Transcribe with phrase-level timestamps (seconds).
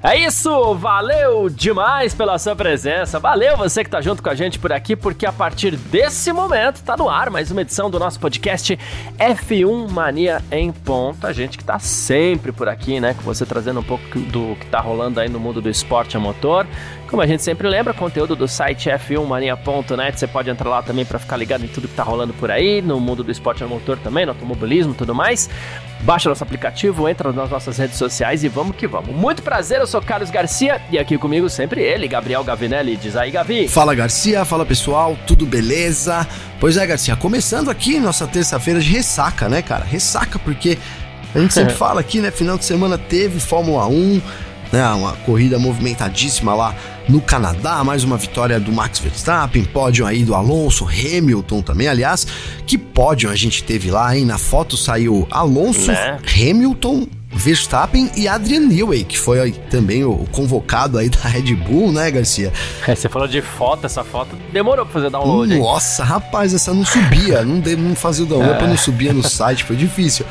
[0.00, 3.18] É isso, valeu demais pela sua presença.
[3.18, 6.84] Valeu você que tá junto com a gente por aqui, porque a partir desse momento
[6.84, 8.78] tá no ar mais uma edição do nosso podcast
[9.18, 11.26] F1 Mania em ponto.
[11.26, 14.66] A gente que tá sempre por aqui, né, com você trazendo um pouco do que
[14.66, 16.64] tá rolando aí no mundo do esporte a motor.
[17.08, 21.18] Como a gente sempre lembra, conteúdo do site f1mania.net, você pode entrar lá também para
[21.18, 23.98] ficar ligado em tudo que tá rolando por aí, no mundo do esporte a motor
[23.98, 25.48] também, no automobilismo e tudo mais.
[26.02, 29.16] Baixa nosso aplicativo, entra nas nossas redes sociais e vamos que vamos.
[29.16, 32.94] Muito prazer, eu sou Carlos Garcia e aqui comigo sempre ele, Gabriel Gavinelli.
[32.94, 33.68] Diz aí, Gavi.
[33.68, 36.26] Fala Garcia, fala pessoal, tudo beleza?
[36.60, 39.84] Pois é, Garcia, começando aqui nossa terça-feira de ressaca, né, cara?
[39.84, 40.76] Ressaca porque
[41.34, 42.30] a gente sempre fala aqui, né?
[42.30, 44.20] Final de semana teve Fórmula 1,
[44.72, 44.86] né?
[44.90, 46.74] Uma corrida movimentadíssima lá
[47.08, 52.26] no Canadá, mais uma vitória do Max Verstappen, pódio aí do Alonso, Hamilton também, aliás,
[52.66, 54.26] que pódio a gente teve lá, hein?
[54.26, 56.18] Na foto saiu Alonso, né?
[56.36, 62.10] Hamilton, Verstappen e Adrian Newey, que foi também o convocado aí da Red Bull, né,
[62.10, 62.52] Garcia?
[62.86, 65.58] É, você falou de foto, essa foto demorou pra fazer download.
[65.58, 66.08] Nossa, hein?
[66.08, 68.66] rapaz, essa não subia, não, de, não fazia o download, é.
[68.66, 70.26] não subia no site, foi difícil.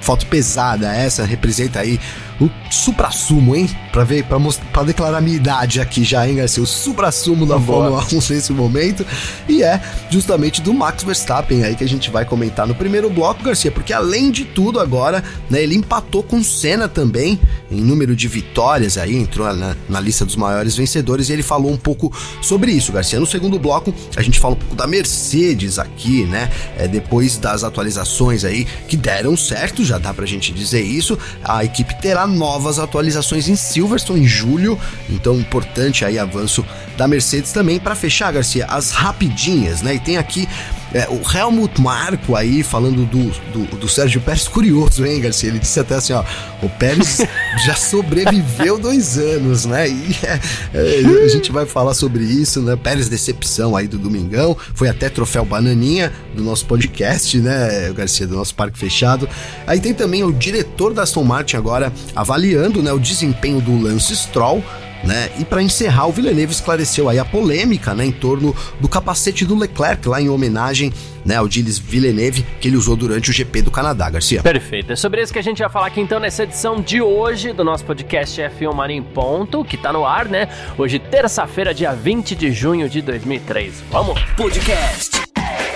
[0.00, 1.98] Foto pesada essa, representa aí
[2.40, 3.68] o supra-sumo, hein?
[3.92, 4.38] Pra ver, pra,
[4.72, 6.62] pra declarar minha idade aqui já, hein, Garcia?
[6.62, 9.06] O supra-sumo da Fórmula 1 nesse momento.
[9.48, 13.42] E é justamente do Max Verstappen aí que a gente vai comentar no primeiro bloco,
[13.42, 17.38] Garcia, porque além de tudo agora, né, ele empatou com Senna também
[17.70, 21.70] em número de vitórias aí, entrou na, na lista dos maiores vencedores e ele falou
[21.70, 23.20] um pouco sobre isso, Garcia.
[23.20, 26.50] No segundo bloco, a gente fala um pouco da Mercedes aqui, né?
[26.76, 31.64] É, depois das atualizações aí que deram certo, já dá pra gente dizer isso, a
[31.64, 34.78] equipe terá novas atualizações em Silverstone em julho,
[35.08, 36.64] então importante aí avanço
[36.96, 37.78] da Mercedes também.
[37.78, 39.94] Para fechar, Garcia, as rapidinhas, né?
[39.94, 40.48] E tem aqui
[40.94, 45.48] é, o Helmut Marco aí falando do, do, do, Sérgio Pérez, curioso, hein, Garcia?
[45.48, 46.22] Ele disse até assim, ó,
[46.62, 47.20] o Pérez
[47.66, 49.88] já sobreviveu dois anos, né?
[49.88, 50.40] E é,
[50.72, 52.76] é, a gente vai falar sobre isso, né?
[52.76, 58.36] Pérez decepção aí do Domingão, foi até troféu Bananinha do nosso podcast, né, Garcia, do
[58.36, 59.28] nosso Parque Fechado.
[59.66, 64.14] Aí tem também o diretor da Aston Martin agora avaliando, né, o desempenho do Lance
[64.14, 64.62] Stroll,
[65.06, 65.30] né?
[65.38, 69.56] E para encerrar, o Villeneuve esclareceu aí a polêmica, né, em torno do capacete do
[69.56, 70.92] Leclerc lá em homenagem,
[71.24, 74.42] né, ao Gilles Villeneuve que ele usou durante o GP do Canadá, Garcia.
[74.42, 74.92] Perfeito.
[74.92, 77.64] É sobre isso que a gente vai falar aqui então nessa edição de hoje do
[77.64, 80.48] nosso podcast F1 Mania em Ponto, que tá no ar, né?
[80.76, 83.84] Hoje, terça-feira, dia 20 de junho de 2003.
[83.90, 84.20] Vamos.
[84.36, 85.22] Podcast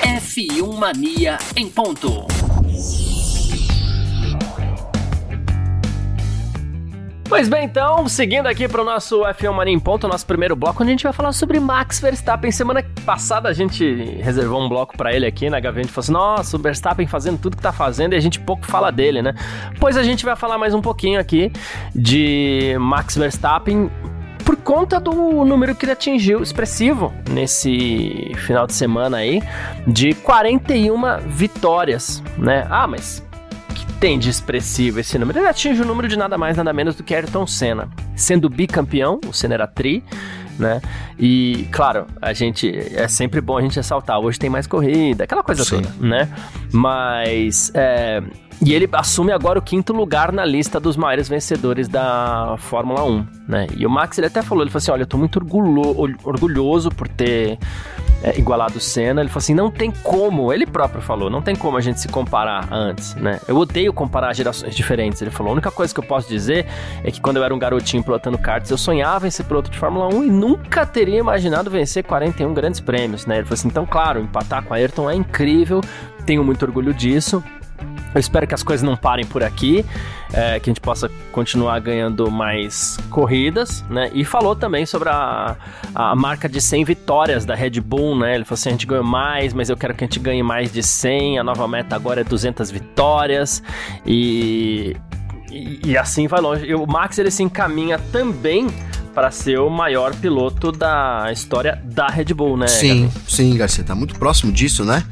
[0.03, 2.47] F1 Mania em Ponto.
[7.28, 10.83] Pois bem, então, seguindo aqui para o nosso F1 Mania em Ponto, nosso primeiro bloco,
[10.83, 12.50] onde a gente vai falar sobre Max Verstappen.
[12.50, 13.84] Semana passada a gente
[14.22, 17.06] reservou um bloco para ele aqui na Gaveta, a gente falou assim, nossa, o Verstappen
[17.06, 19.34] fazendo tudo que tá fazendo e a gente pouco fala dele, né?
[19.78, 21.53] Pois a gente vai falar mais um pouquinho aqui
[21.94, 23.91] de Max Verstappen,
[24.43, 25.12] por conta do
[25.45, 29.43] número que ele atingiu expressivo nesse final de semana aí,
[29.87, 32.66] de 41 vitórias, né?
[32.71, 33.28] Ah, mas
[34.00, 35.38] tem de expressivo esse número?
[35.38, 37.88] Ele atinge o número de nada mais, nada menos do que Ayrton Senna.
[38.14, 40.04] Sendo bicampeão, o Senna era tri,
[40.59, 40.81] né?
[41.19, 42.70] E, claro, a gente.
[42.94, 44.19] É sempre bom a gente ressaltar.
[44.19, 45.82] Hoje tem mais corrida, aquela coisa Sim.
[45.82, 46.28] toda, né?
[46.72, 47.70] Mas.
[47.75, 48.22] É,
[48.60, 53.26] e ele assume agora o quinto lugar na lista dos maiores vencedores da Fórmula 1,
[53.48, 53.66] né?
[53.76, 56.91] E o Max, ele até falou, ele falou assim, olha, eu tô muito orgulho, orgulhoso
[56.91, 57.56] por ter
[58.23, 59.21] é, igualado o Senna.
[59.21, 62.09] Ele falou assim, não tem como, ele próprio falou, não tem como a gente se
[62.09, 63.41] comparar antes, né?
[63.47, 65.21] Eu odeio comparar gerações diferentes.
[65.23, 66.67] Ele falou, a única coisa que eu posso dizer
[67.05, 69.78] é que quando eu era um garotinho pilotando karts, eu sonhava em ser piloto de
[69.78, 73.37] Fórmula 1 e nunca teria imaginado vencer 41 grandes prêmios, né?
[73.37, 75.81] Ele falou assim, então claro, empatar com a Ayrton é incrível,
[76.25, 77.42] tenho muito orgulho disso,
[78.15, 79.84] eu espero que as coisas não parem por aqui,
[80.33, 84.10] é, que a gente possa continuar ganhando mais corridas, né?
[84.15, 85.57] E falou também sobre a,
[85.95, 88.34] a marca de 100 vitórias da Red Bull, né?
[88.34, 90.72] Ele falou assim: a gente ganhou mais, mas eu quero que a gente ganhe mais
[90.72, 91.39] de 100.
[91.39, 93.63] A nova meta agora é 200 vitórias.
[94.07, 94.97] E,
[95.51, 96.66] e, e assim vai longe.
[96.66, 98.69] E o Max ele se encaminha também
[99.15, 102.69] para ser o maior piloto da história da Red Bull, né?
[102.69, 103.25] Sim, Gabi?
[103.28, 103.84] sim, Garcia.
[103.84, 105.04] Tá muito próximo disso, né?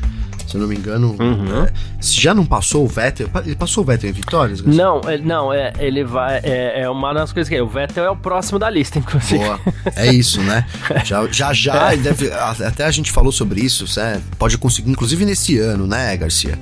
[0.47, 1.17] Se eu não me engano.
[1.19, 1.65] Uhum.
[1.65, 3.29] É, já não passou o Vettel?
[3.45, 4.61] Ele passou o Vettel em vitórias?
[4.61, 4.85] Garcia?
[4.85, 6.41] Não, ele, não, é, ele vai.
[6.43, 7.63] É, é, uma das coisas que é.
[7.63, 9.39] O Vettel é o próximo da lista, inclusive.
[9.39, 9.61] Boa.
[9.95, 10.67] É isso, né?
[11.05, 11.97] Já já, já é.
[11.97, 14.23] deve, até a gente falou sobre isso, certo?
[14.39, 16.59] pode conseguir, inclusive nesse ano, né, Garcia?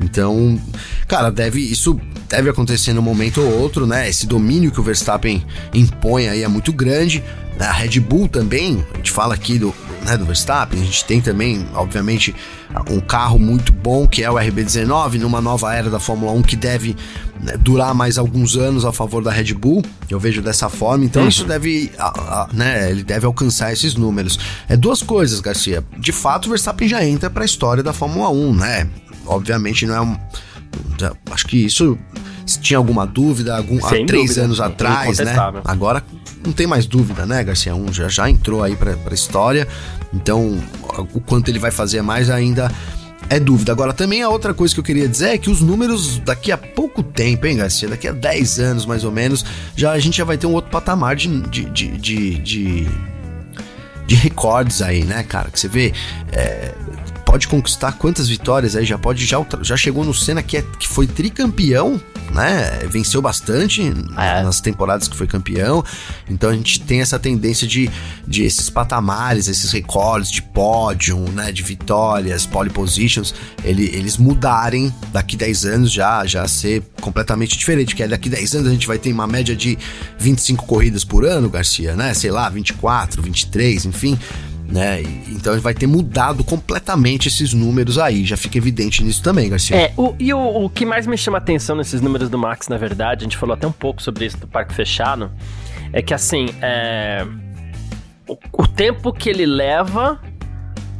[0.00, 0.60] Então,
[1.06, 4.08] cara, deve isso deve acontecer num momento ou outro, né?
[4.08, 5.44] Esse domínio que o Verstappen
[5.74, 7.22] impõe aí é muito grande.
[7.58, 9.74] A Red Bull também, a gente fala aqui do,
[10.04, 12.34] né, do Verstappen, a gente tem também, obviamente,
[12.90, 16.56] um carro muito bom que é o RB19, numa nova era da Fórmula 1 que
[16.56, 16.96] deve
[17.40, 19.82] né, durar mais alguns anos a favor da Red Bull.
[20.08, 21.28] Eu vejo dessa forma, então uhum.
[21.28, 21.92] isso deve,
[22.52, 24.38] né, ele deve alcançar esses números.
[24.68, 25.84] É duas coisas, Garcia.
[25.98, 28.88] De fato, o Verstappen já entra para a história da Fórmula 1, né?
[29.26, 30.16] Obviamente não é um
[31.30, 31.98] acho que isso
[32.50, 35.34] se tinha alguma dúvida algum, há três dúvida, anos atrás, né?
[35.64, 36.02] Agora
[36.44, 37.74] não tem mais dúvida, né, Garcia?
[37.74, 39.68] Um já, já entrou aí para a história,
[40.12, 40.58] então
[41.14, 42.70] o quanto ele vai fazer mais ainda
[43.28, 43.70] é dúvida.
[43.70, 46.58] Agora, também a outra coisa que eu queria dizer é que os números daqui a
[46.58, 47.88] pouco tempo, hein, Garcia?
[47.88, 49.44] Daqui a 10 anos mais ou menos,
[49.76, 52.88] já a gente já vai ter um outro patamar de, de, de, de, de,
[54.06, 55.50] de recordes aí, né, cara?
[55.50, 55.92] Que você vê.
[56.32, 56.74] É,
[57.24, 58.84] pode conquistar quantas vitórias aí?
[58.84, 62.00] Já pode já, já chegou no Senna que, é, que foi tricampeão
[62.32, 63.82] né, venceu bastante
[64.16, 64.42] é.
[64.42, 65.84] nas temporadas que foi campeão.
[66.28, 67.90] Então a gente tem essa tendência de,
[68.26, 73.34] de esses patamares, esses recordes de pódio, né, de vitórias, pole positions,
[73.64, 78.68] ele, eles mudarem daqui 10 anos já, já ser completamente diferente, que daqui 10 anos
[78.68, 79.78] a gente vai ter uma média de
[80.18, 82.14] 25 corridas por ano, Garcia, né?
[82.14, 84.18] Sei lá, 24, 23, enfim
[84.70, 85.02] né?
[85.28, 89.76] Então vai ter mudado completamente esses números aí, já fica evidente nisso também, Garcia.
[89.76, 92.76] É, o, e o, o que mais me chama atenção nesses números do Max, na
[92.76, 95.30] verdade, a gente falou até um pouco sobre isso do Parque Fechado,
[95.92, 97.26] é que assim, é,
[98.28, 100.20] o, o tempo que ele leva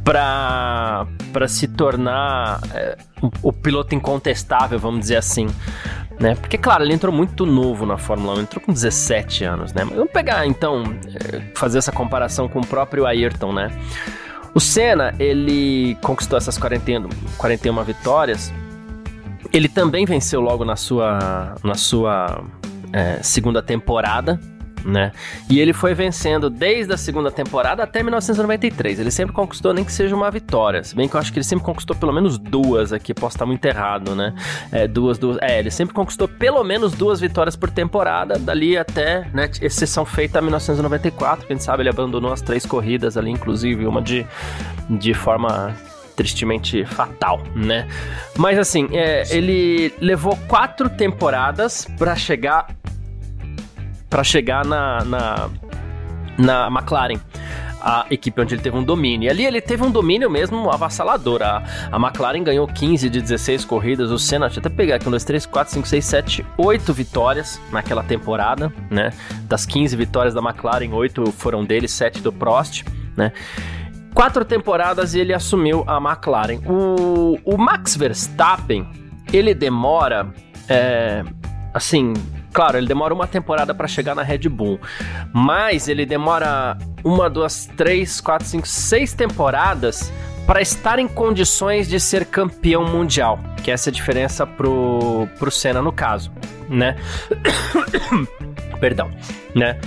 [0.03, 5.47] para para se tornar é, o, o, piloto incontestável, vamos dizer assim.
[6.21, 6.35] Né?
[6.35, 9.83] Porque, claro, ele entrou muito novo na Fórmula 1, entrou com 17 anos, né?
[9.83, 13.71] Mas vamos pegar, então, é, fazer essa comparação com o próprio Ayrton, né?
[14.53, 18.53] O Senna, ele conquistou essas 41, 41 vitórias.
[19.51, 22.43] Ele também venceu logo na sua, na sua
[22.93, 24.39] é, segunda temporada,
[24.85, 25.11] né?
[25.49, 28.99] E ele foi vencendo desde a segunda temporada até 1993.
[28.99, 30.83] Ele sempre conquistou nem que seja uma vitória.
[30.83, 33.45] Se bem que eu acho que ele sempre conquistou pelo menos duas aqui, posso estar
[33.45, 34.33] muito errado, né?
[34.71, 35.37] É, duas, duas.
[35.41, 39.49] É, ele sempre conquistou pelo menos duas vitórias por temporada, dali até, né?
[39.61, 41.45] Exceção feita a 1994.
[41.45, 44.25] Quem sabe ele abandonou as três corridas ali, inclusive uma de,
[44.89, 45.75] de forma
[46.15, 47.87] tristemente fatal, né?
[48.37, 52.67] Mas assim, é, ele levou quatro temporadas para chegar
[54.11, 55.49] para chegar na, na,
[56.37, 57.19] na McLaren
[57.81, 59.25] a equipe onde ele teve um domínio.
[59.25, 61.41] E ali ele teve um domínio mesmo avassalador.
[61.41, 64.11] A, a McLaren ganhou 15 de 16 corridas.
[64.11, 66.93] O Senna, deixa eu até pegar aqui, 1, 2, 3, 4, 5, 6, 7, 8
[66.93, 69.11] vitórias naquela temporada, né?
[69.45, 72.83] Das 15 vitórias da McLaren, 8 foram dele, 7 do Prost,
[73.17, 73.31] né?
[74.13, 76.59] Quatro temporadas e ele assumiu a McLaren.
[76.67, 78.87] O, o Max Verstappen,
[79.33, 80.31] ele demora,
[80.69, 81.23] é,
[81.73, 82.13] assim,
[82.53, 84.79] Claro, ele demora uma temporada para chegar na Red Bull,
[85.33, 90.11] mas ele demora uma, duas, três, quatro, cinco, seis temporadas
[90.45, 95.49] para estar em condições de ser campeão mundial, que essa é a diferença pro, pro
[95.49, 96.31] Senna no caso,
[96.67, 96.97] né?
[98.81, 99.09] Perdão,
[99.55, 99.79] né?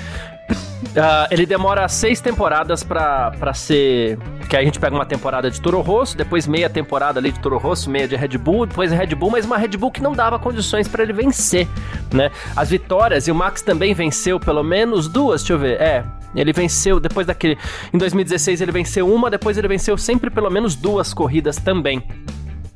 [0.51, 4.19] Uh, ele demora seis temporadas para ser
[4.49, 7.59] que a gente pega uma temporada de Toro Rosso, depois meia temporada ali de Toro
[7.59, 10.39] Rosso, meia de Red Bull, depois Red Bull, mas uma Red Bull que não dava
[10.39, 11.67] condições para ele vencer,
[12.13, 12.31] né?
[12.55, 16.05] As vitórias, e o Max também venceu pelo menos duas, deixa eu ver, é,
[16.35, 17.59] ele venceu depois daquele.
[17.93, 22.03] Em 2016 ele venceu uma, depois ele venceu sempre pelo menos duas corridas também.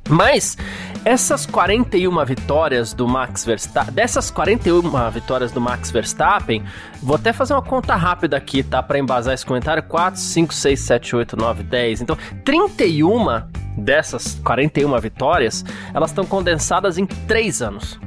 [0.08, 0.56] Mas
[1.04, 6.64] essas 41 vitórias do Max Verstappen, dessas 41 vitórias do Max Verstappen,
[7.02, 8.82] vou até fazer uma conta rápida aqui, tá?
[8.82, 12.00] Para embasar esse comentário: 4, 5, 6, 7, 8, 9, 10.
[12.02, 13.42] Então, 31
[13.76, 18.00] dessas 41 vitórias, elas estão condensadas em 3 anos,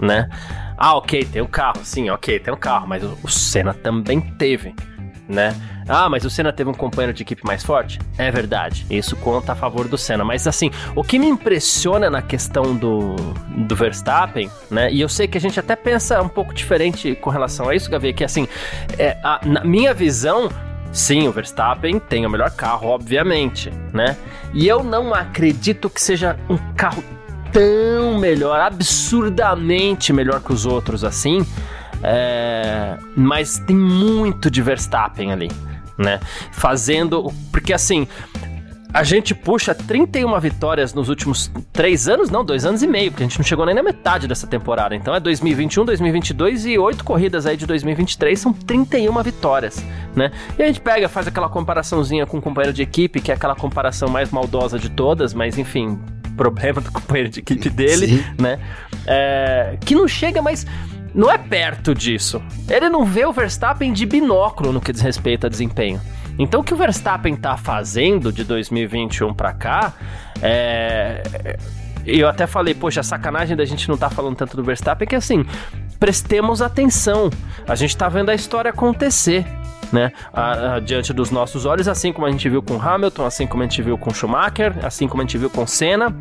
[0.00, 0.28] né?
[0.76, 4.74] Ah, ok, tem um carro, sim, ok, tem um carro, mas o Senna também teve
[5.28, 5.54] né?
[5.88, 7.98] Ah, mas o Senna teve um companheiro de equipe mais forte?
[8.16, 10.24] É verdade, isso conta a favor do Senna.
[10.24, 13.16] Mas assim, o que me impressiona na questão do,
[13.56, 14.92] do Verstappen, né?
[14.92, 17.90] E eu sei que a gente até pensa um pouco diferente com relação a isso,
[17.90, 18.46] Gavi, que assim,
[18.98, 20.48] é, a, na minha visão,
[20.92, 24.14] Sim, o Verstappen tem o melhor carro, obviamente, né?
[24.52, 27.02] E eu não acredito que seja um carro
[27.50, 31.46] tão melhor, absurdamente melhor que os outros assim,
[32.02, 35.50] é, mas tem muito de Verstappen ali,
[36.02, 36.20] né?
[36.50, 37.32] Fazendo.
[37.50, 38.06] Porque assim.
[38.94, 43.24] A gente puxa 31 vitórias nos últimos 3 anos, não, 2 anos e meio, porque
[43.24, 44.94] a gente não chegou nem na metade dessa temporada.
[44.94, 49.82] Então é 2021, 2022 e 8 corridas aí de 2023 são 31 vitórias,
[50.14, 50.30] né?
[50.58, 53.34] E a gente pega, faz aquela comparaçãozinha com o um companheiro de equipe, que é
[53.34, 55.98] aquela comparação mais maldosa de todas, mas enfim,
[56.36, 58.24] problema do companheiro de equipe dele, Sim.
[58.38, 58.58] né?
[59.06, 60.66] É, que não chega, mas
[61.14, 62.42] não é perto disso.
[62.68, 66.00] Ele não vê o Verstappen de binóculo no que diz respeito a desempenho.
[66.38, 69.92] Então o que o Verstappen tá fazendo de 2021 para cá
[70.40, 71.22] é
[72.06, 75.14] eu até falei, poxa, sacanagem da gente não tá falando tanto do Verstappen é que
[75.14, 75.44] assim,
[75.98, 77.30] prestemos atenção.
[77.66, 79.44] A gente tá vendo a história acontecer.
[79.92, 83.46] Né, a, a, diante dos nossos olhos, assim como a gente viu com Hamilton, assim
[83.46, 86.16] como a gente viu com Schumacher, assim como a gente viu com Senna.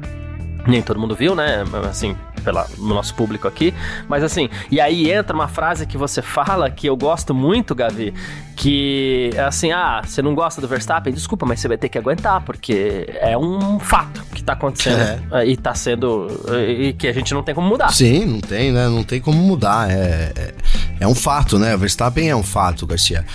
[0.67, 1.63] Nem todo mundo viu, né?
[1.89, 3.73] Assim, pela, no nosso público aqui.
[4.07, 8.13] Mas assim, e aí entra uma frase que você fala que eu gosto muito, Gavi,
[8.55, 11.13] que é assim, ah, você não gosta do Verstappen?
[11.13, 15.45] Desculpa, mas você vai ter que aguentar, porque é um fato que tá acontecendo é.
[15.45, 16.27] e tá sendo.
[16.67, 17.91] e que a gente não tem como mudar.
[17.91, 18.87] Sim, não tem, né?
[18.87, 19.89] Não tem como mudar.
[19.89, 20.53] É, é,
[20.99, 21.73] é um fato, né?
[21.75, 23.25] O Verstappen é um fato, Garcia.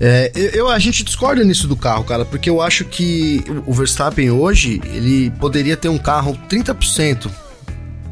[0.00, 4.30] É, eu, a gente discorda nisso do carro, cara, porque eu acho que o Verstappen
[4.30, 7.30] hoje, ele poderia ter um carro 30%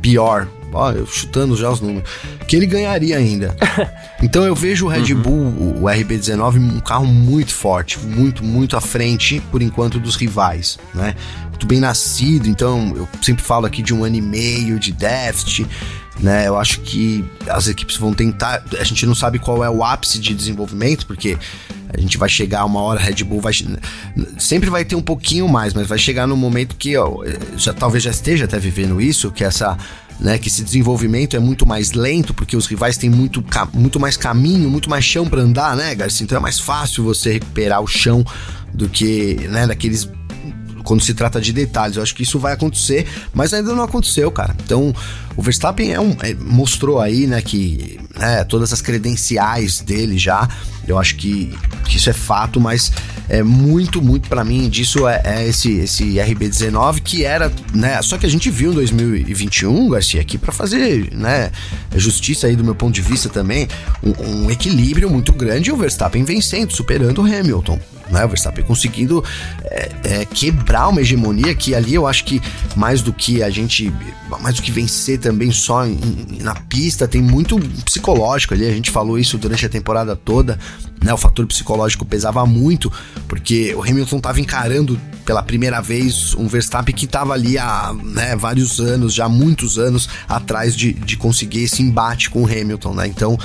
[0.00, 2.08] pior, ó, chutando já os números,
[2.46, 3.56] que ele ganharia ainda.
[4.22, 5.22] então eu vejo o Red uhum.
[5.22, 10.78] Bull, o RB19, um carro muito forte, muito, muito à frente, por enquanto, dos rivais,
[10.94, 11.14] né?
[11.48, 15.66] Muito bem nascido, então eu sempre falo aqui de um ano e meio de déficit,
[16.18, 16.48] né?
[16.48, 18.62] Eu acho que as equipes vão tentar.
[18.78, 21.36] A gente não sabe qual é o ápice de desenvolvimento, porque
[21.92, 23.52] a gente vai chegar uma hora, Red Bull vai.
[24.38, 27.24] Sempre vai ter um pouquinho mais, mas vai chegar no momento que ó,
[27.56, 29.76] já, talvez já esteja até vivendo isso, que essa.
[30.18, 33.42] Né, que esse desenvolvimento é muito mais lento, porque os rivais têm muito,
[33.72, 36.24] muito mais caminho, muito mais chão para andar, né, Garcia?
[36.24, 38.22] Então é mais fácil você recuperar o chão
[38.74, 40.06] do que, né, daqueles
[40.90, 41.96] quando se trata de detalhes.
[41.96, 44.56] Eu acho que isso vai acontecer, mas ainda não aconteceu, cara.
[44.64, 44.92] Então,
[45.36, 50.48] o Verstappen é um, é, mostrou aí, né, que né, todas as credenciais dele já.
[50.88, 52.90] Eu acho que, que isso é fato, mas
[53.28, 58.02] é muito, muito para mim disso é, é, esse, esse RB19 que era, né?
[58.02, 61.52] Só que a gente viu em 2021, Garcia, aqui para fazer, né,
[61.94, 63.68] justiça aí do meu ponto de vista também,
[64.02, 67.78] um, um equilíbrio muito grande e o Verstappen vencendo, superando o Hamilton
[68.10, 68.24] né?
[68.24, 69.24] O Verstappen conseguindo
[69.64, 72.40] é, é, quebrar uma hegemonia que ali eu acho que
[72.76, 73.92] mais do que a gente,
[74.40, 75.98] mais do que vencer também só em,
[76.40, 78.66] na pista, tem muito psicológico ali.
[78.66, 80.58] A gente falou isso durante a temporada toda,
[81.02, 81.12] né?
[81.12, 82.92] O fator psicológico pesava muito,
[83.28, 88.34] porque o Hamilton estava encarando pela primeira vez um Verstappen que estava ali há né,
[88.34, 93.06] vários anos, já muitos anos atrás de, de conseguir esse embate com o Hamilton, né?
[93.06, 93.38] Então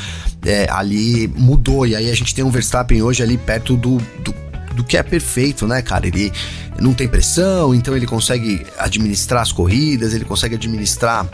[0.43, 4.33] é, ali mudou, e aí a gente tem um Verstappen hoje ali perto do, do
[4.75, 6.07] do que é perfeito, né, cara?
[6.07, 6.31] Ele
[6.79, 11.27] não tem pressão, então ele consegue administrar as corridas, ele consegue administrar.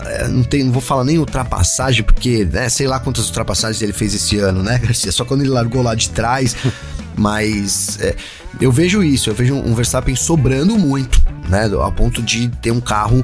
[0.00, 3.92] Eh, não, tem, não vou falar nem ultrapassagem, porque, né, sei lá quantas ultrapassagens ele
[3.92, 5.10] fez esse ano, né, Garcia?
[5.10, 6.56] Só quando ele largou lá de trás.
[7.14, 8.16] Mas é,
[8.58, 11.70] eu vejo isso, eu vejo um Verstappen sobrando muito, né?
[11.84, 13.22] A ponto de ter um carro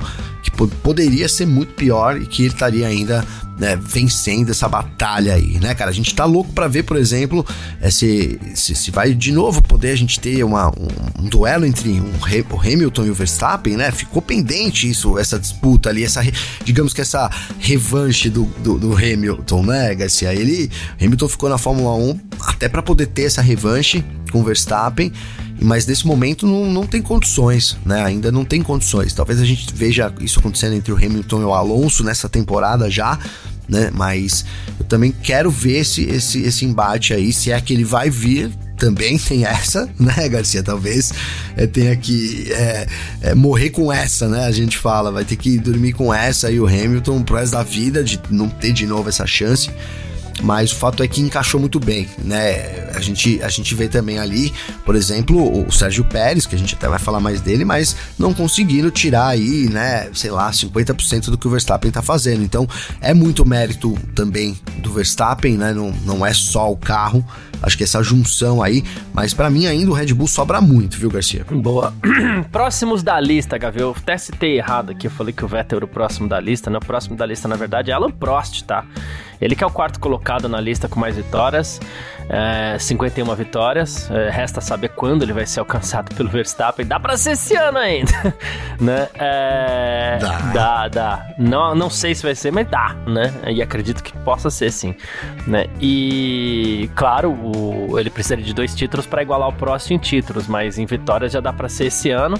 [0.66, 3.24] poderia ser muito pior e que ele estaria ainda
[3.58, 5.90] né, vencendo essa batalha aí, né, cara?
[5.90, 7.44] A gente tá louco para ver, por exemplo,
[7.80, 11.66] é, se, se, se, vai de novo poder a gente ter uma, um, um duelo
[11.66, 12.12] entre um,
[12.50, 13.90] o Hamilton e o Verstappen, né?
[13.90, 16.22] Ficou pendente isso, essa disputa ali, essa,
[16.64, 20.32] digamos que essa revanche do, do, do Hamilton, né, Garcia?
[20.32, 25.12] Ele, Hamilton ficou na Fórmula 1 até para poder ter essa revanche com o Verstappen
[25.60, 28.04] mas nesse momento não, não tem condições, né?
[28.04, 29.12] Ainda não tem condições.
[29.12, 33.18] Talvez a gente veja isso acontecendo entre o Hamilton e o Alonso nessa temporada já,
[33.68, 33.90] né?
[33.92, 34.44] Mas
[34.78, 38.50] eu também quero ver esse, esse, esse embate aí, se é que ele vai vir.
[38.78, 40.62] Também tem essa, né, Garcia?
[40.62, 41.12] Talvez
[41.56, 42.86] é, tenha que é,
[43.22, 44.44] é, morrer com essa, né?
[44.44, 47.64] A gente fala, vai ter que dormir com essa e o Hamilton pro resto da
[47.64, 49.68] vida, de não ter de novo essa chance
[50.42, 52.90] mas o fato é que encaixou muito bem, né?
[52.94, 54.52] A gente, a gente vê também ali,
[54.84, 58.32] por exemplo, o Sérgio Pérez, que a gente até vai falar mais dele, mas não
[58.34, 62.42] conseguindo tirar aí, né, sei lá, 50% do que o Verstappen tá fazendo.
[62.42, 62.68] Então,
[63.00, 65.72] é muito mérito também do Verstappen, né?
[65.72, 67.24] Não, não é só o carro,
[67.62, 71.10] acho que essa junção aí, mas para mim ainda o Red Bull sobra muito, viu,
[71.10, 71.44] Garcia?
[71.50, 71.92] Boa.
[72.50, 75.84] Próximos da lista, Gavi, eu até citei errado aqui, eu falei que o Vettel era
[75.84, 76.78] o próximo da lista, né?
[76.78, 78.84] O próximo da lista, na verdade, é Alan Prost, tá?
[79.40, 81.80] Ele que é o quarto colocado na lista com mais vitórias,
[82.28, 84.10] é, 51 vitórias.
[84.10, 86.84] É, resta saber quando ele vai ser alcançado pelo Verstappen.
[86.84, 88.34] Dá pra ser esse ano ainda,
[88.80, 89.08] né?
[89.14, 90.38] É, dá.
[90.52, 91.26] Dá, dá.
[91.38, 93.32] Não, não sei se vai ser, mas dá, né?
[93.46, 94.94] E acredito que possa ser sim,
[95.46, 95.66] né?
[95.80, 100.78] E, claro, o, ele precisaria de dois títulos para igualar o próximo em títulos, mas
[100.78, 102.38] em vitórias já dá para ser esse ano.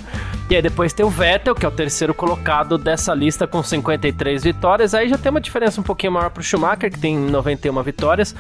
[0.50, 4.45] E aí depois tem o Vettel, que é o terceiro colocado dessa lista com 53
[4.45, 4.95] vitórias.
[4.95, 8.35] Aí já tem uma diferença um pouquinho maior pro Schumacher, que tem 91 vitórias,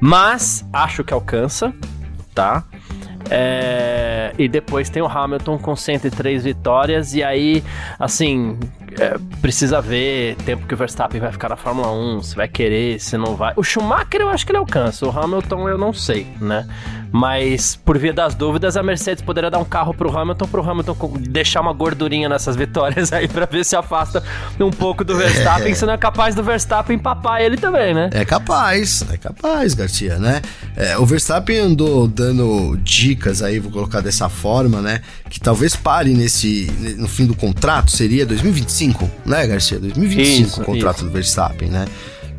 [0.00, 1.74] mas acho que alcança,
[2.34, 2.64] tá?
[3.30, 7.14] É, e depois tem o Hamilton com 103 vitórias.
[7.14, 7.62] E aí,
[7.98, 8.58] assim,
[8.98, 13.00] é, precisa ver tempo que o Verstappen vai ficar na Fórmula 1, se vai querer,
[13.00, 13.52] se não vai.
[13.56, 16.66] O Schumacher eu acho que ele alcança, o Hamilton eu não sei, né?
[17.12, 21.14] Mas por via das dúvidas, a Mercedes poderia dar um carro pro Hamilton, pro Hamilton
[21.20, 24.22] deixar uma gordurinha nessas vitórias aí pra ver se afasta
[24.60, 25.74] um pouco do Verstappen, é.
[25.74, 28.10] se não é capaz do Verstappen papar ele também, né?
[28.12, 30.42] É capaz, é capaz, Garcia, né?
[30.76, 35.00] É, o Verstappen andou dando dicas aí, vou colocar dessa forma, né?
[35.30, 36.66] Que talvez pare nesse
[36.98, 38.85] no fim do contrato, seria 2025,
[39.24, 39.78] né, Garcia?
[39.78, 41.04] 2025 isso, o contrato isso.
[41.06, 41.86] do Verstappen, né?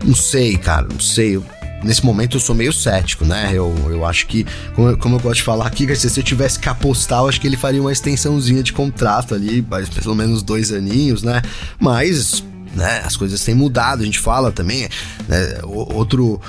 [0.03, 1.35] Não sei, cara, não sei.
[1.35, 1.45] Eu
[1.83, 3.51] nesse momento eu sou meio cético, né?
[3.53, 6.59] Eu, eu acho que, como, como eu gosto de falar aqui, Garcia, se eu tivesse
[6.59, 9.61] que apostar, eu acho que ele faria uma extensãozinha de contrato ali,
[10.01, 11.41] pelo menos dois aninhos, né?
[11.79, 12.43] Mas,
[12.77, 14.87] né, as coisas têm mudado, a gente fala também,
[15.27, 15.59] né?
[15.63, 16.39] Outro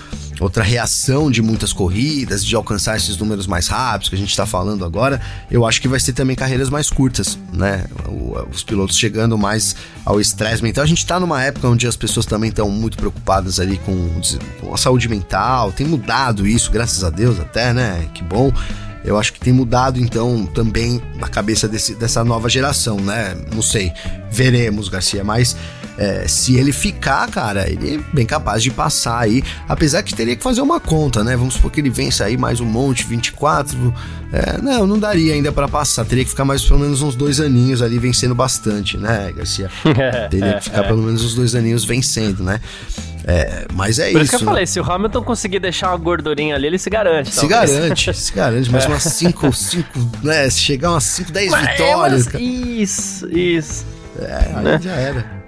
[0.41, 4.47] outra reação de muitas corridas, de alcançar esses números mais rápidos que a gente está
[4.47, 5.21] falando agora,
[5.51, 7.85] eu acho que vai ser também carreiras mais curtas, né?
[8.53, 10.85] os pilotos chegando mais ao estresse mental.
[10.85, 14.21] A gente está numa época onde as pessoas também estão muito preocupadas ali com,
[14.61, 18.09] com a saúde mental, tem mudado isso, graças a Deus até, né?
[18.15, 18.53] Que bom
[19.05, 23.37] eu acho que tem mudado então também a cabeça desse, dessa nova geração, né?
[23.55, 23.93] Não sei,
[24.31, 25.57] veremos, Garcia, mas
[25.99, 30.37] é, se ele ficar, cara, ele é bem capaz de passar aí, apesar que teria
[30.37, 31.37] que fazer uma conta, né?
[31.37, 33.93] Vamos supor que ele vença aí mais um monte, 24.
[34.33, 37.41] É, não, não daria ainda para passar, teria que ficar mais pelo menos uns dois
[37.41, 39.69] aninhos ali vencendo bastante, né, Garcia?
[40.31, 42.61] teria que ficar pelo menos uns dois aninhos vencendo, né?
[43.29, 44.15] É, mas é Por isso.
[44.17, 44.47] Por isso que eu né?
[44.47, 47.31] falei, se o Hamilton conseguir deixar uma gordurinha ali, ele se garante.
[47.31, 47.71] Se talvez.
[47.71, 48.73] garante, se garante.
[48.73, 50.49] Mas umas 5, 5, né?
[50.49, 52.27] Se chegar umas 5, 10 vitórias.
[52.27, 52.43] É, mas...
[52.43, 53.87] Isso, isso.
[54.19, 54.81] É, aí né?
[54.83, 55.39] já era.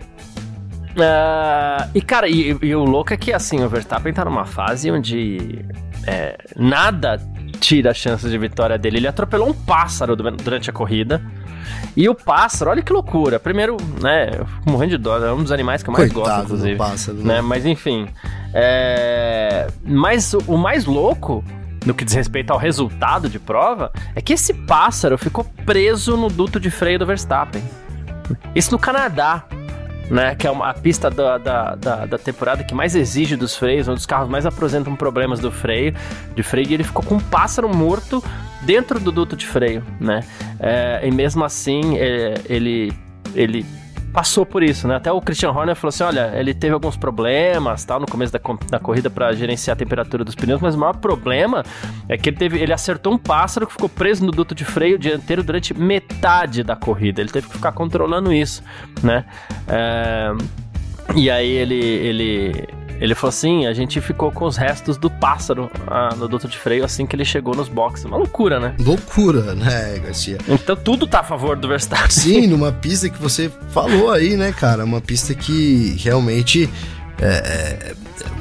[0.91, 4.91] Uh, e, cara, e, e, o louco é que, assim, o Verstappen tá numa fase
[4.91, 5.65] onde
[6.07, 7.19] é, nada
[7.61, 8.99] tira a chance de vitória dele.
[8.99, 11.23] Ele atropelou um pássaro durante a corrida.
[12.01, 13.39] E o pássaro, olha que loucura.
[13.39, 16.35] Primeiro, né, eu fico morrendo de dó, é um dos animais que eu mais Coitado
[16.35, 16.77] gosto, inclusive.
[16.77, 17.35] Pássaro, né?
[17.35, 17.41] né?
[17.43, 18.09] Mas enfim.
[18.55, 19.67] É...
[19.85, 21.45] Mas o mais louco
[21.85, 26.29] no que diz respeito ao resultado de prova, é que esse pássaro ficou preso no
[26.29, 27.63] duto de freio do Verstappen.
[28.55, 29.45] Isso no Canadá,
[30.11, 30.35] né?
[30.35, 33.87] Que é uma, a pista da, da, da, da, temporada que mais exige dos freios,
[33.89, 35.95] onde os carros mais apresentam problemas do freio,
[36.35, 38.23] de freio, e ele ficou com um pássaro morto
[38.63, 40.25] dentro do duto de freio, né?
[40.59, 42.93] É, e mesmo assim, é, ele,
[43.35, 43.65] ele
[44.13, 44.97] passou por isso, né?
[44.97, 48.41] Até o Christian Horner falou assim: olha, ele teve alguns problemas tal no começo da,
[48.71, 51.65] da corrida para gerenciar a temperatura dos pneus, mas o maior problema
[52.09, 54.99] é que ele teve, ele acertou um pássaro que ficou preso no duto de freio
[54.99, 57.21] dianteiro durante metade da corrida.
[57.21, 58.63] Ele teve que ficar controlando isso,
[59.03, 59.25] né?
[59.69, 60.33] É,
[61.15, 62.69] e aí ele, ele
[63.01, 66.59] ele falou assim: a gente ficou com os restos do pássaro ah, no duto de
[66.59, 68.05] freio assim que ele chegou nos boxes.
[68.05, 68.75] Uma loucura, né?
[68.79, 70.39] Loucura, né, Garcia?
[70.47, 72.11] Então tudo tá a favor do Verstappen.
[72.11, 74.85] Sim, numa pista que você falou aí, né, cara?
[74.85, 76.69] Uma pista que realmente.
[77.23, 77.95] É, é,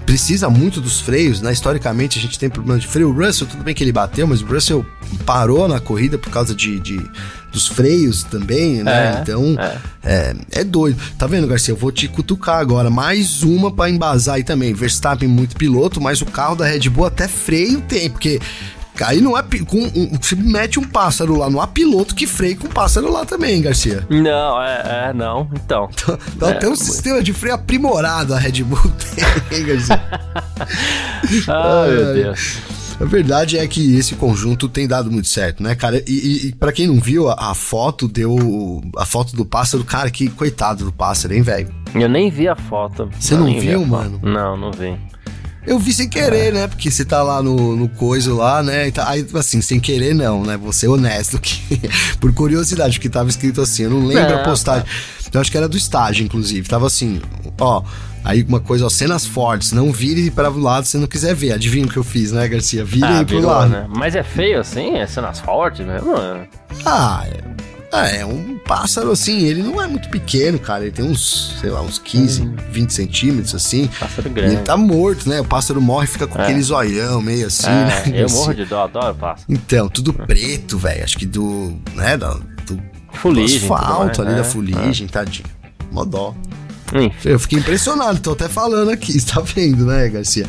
[0.06, 1.52] precisa muito dos freios, né?
[1.52, 3.10] Historicamente a gente tem problema de freio.
[3.10, 4.86] O Russell, tudo bem que ele bateu, mas o Russell
[5.26, 6.98] parou na corrida por causa de, de
[7.52, 9.18] dos freios também, né?
[9.18, 9.78] É, então é.
[10.04, 10.36] é.
[10.52, 11.00] É, doido.
[11.18, 11.74] Tá vendo, Garcia?
[11.74, 12.90] Eu vou te cutucar agora.
[12.90, 14.74] Mais uma para embasar aí também.
[14.74, 18.40] Verstappen muito piloto, mas o carro da Red Bull até freio tem, porque
[19.06, 19.44] Aí não é.
[19.68, 23.26] Com, um, se mete um pássaro lá, não há piloto que freie com pássaro lá
[23.26, 24.06] também, Garcia.
[24.10, 25.50] Não, é, é não.
[25.54, 25.90] Então.
[26.00, 26.84] Então, então é, tem um muito...
[26.84, 28.80] sistema de freio aprimorado a Red Bull
[29.50, 30.02] tem, Garcia.
[31.48, 32.58] ai, meu Deus.
[33.00, 36.04] A verdade é que esse conjunto tem dado muito certo, né, cara?
[36.06, 38.82] E, e, e para quem não viu, a, a, foto deu.
[38.98, 41.74] A foto do pássaro, cara, que coitado do pássaro, hein, velho?
[41.96, 43.10] Eu nem vi a foto.
[43.18, 44.20] Você não, viu, mano?
[44.22, 44.98] Não, não vi.
[45.66, 46.52] Eu vi sem querer, é.
[46.52, 46.68] né?
[46.68, 48.92] Porque você tá lá no, no coisa lá, né?
[48.92, 50.58] Tá, aí, assim, sem querer não, né?
[50.58, 51.40] Você é honesto.
[51.40, 51.80] Que,
[52.20, 54.84] por curiosidade, porque tava escrito assim, eu não lembro a postagem.
[54.84, 55.30] Tá.
[55.32, 56.68] Eu acho que era do estágio, inclusive.
[56.68, 57.22] Tava assim,
[57.60, 57.84] ó.
[58.24, 61.54] Aí uma coisa, ó, cenas fortes, não vire para o lado se não quiser ver.
[61.54, 62.84] Adivinha o que eu fiz, né, Garcia?
[62.84, 63.70] Vire ah, pro virou, lado.
[63.70, 63.88] Né?
[63.90, 64.98] Mas é feio assim?
[64.98, 66.16] É cenas fortes mesmo?
[66.86, 70.84] Ah, é ah, é um pássaro assim, ele não é muito pequeno, cara.
[70.84, 72.56] Ele tem uns, sei lá, uns 15, hum.
[72.72, 73.90] 20 centímetros, assim.
[74.00, 74.56] Pássaro grande.
[74.56, 75.42] Ele tá morto, né?
[75.42, 76.44] O pássaro morre e fica com é.
[76.44, 78.04] aquele zoião meio assim, é, né?
[78.14, 78.36] Eu assim.
[78.36, 79.46] morro de dó, adoro pássaro.
[79.50, 81.04] Então, tudo preto, velho.
[81.04, 81.76] Acho que do.
[81.96, 82.16] né?
[82.16, 82.82] Do, do,
[83.14, 84.44] fuligem, do asfalto ali, da né?
[84.44, 85.10] fuligem, é.
[85.10, 85.50] tadinho.
[85.92, 86.36] Mó dó.
[87.26, 90.46] Eu fiquei impressionado, tô até falando aqui, você tá vendo, né, Garcia?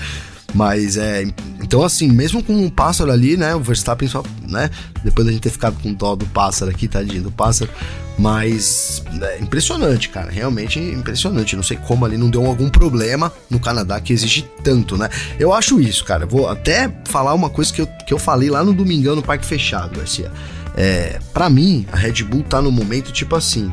[0.54, 1.24] Mas é.
[1.62, 3.54] Então, assim, mesmo com um pássaro ali, né?
[3.54, 4.70] O Verstappen só, né?
[5.04, 7.70] Depois da gente ter ficado com dó do pássaro aqui, tadinho do pássaro.
[8.18, 10.30] Mas é impressionante, cara.
[10.30, 11.56] Realmente impressionante.
[11.56, 15.08] Não sei como ali não deu algum problema no Canadá que exige tanto, né?
[15.38, 16.26] Eu acho isso, cara.
[16.26, 19.46] Vou até falar uma coisa que eu, que eu falei lá no domingão no Parque
[19.46, 20.30] Fechado, Garcia.
[20.76, 23.72] É, para mim, a Red Bull tá no momento tipo assim: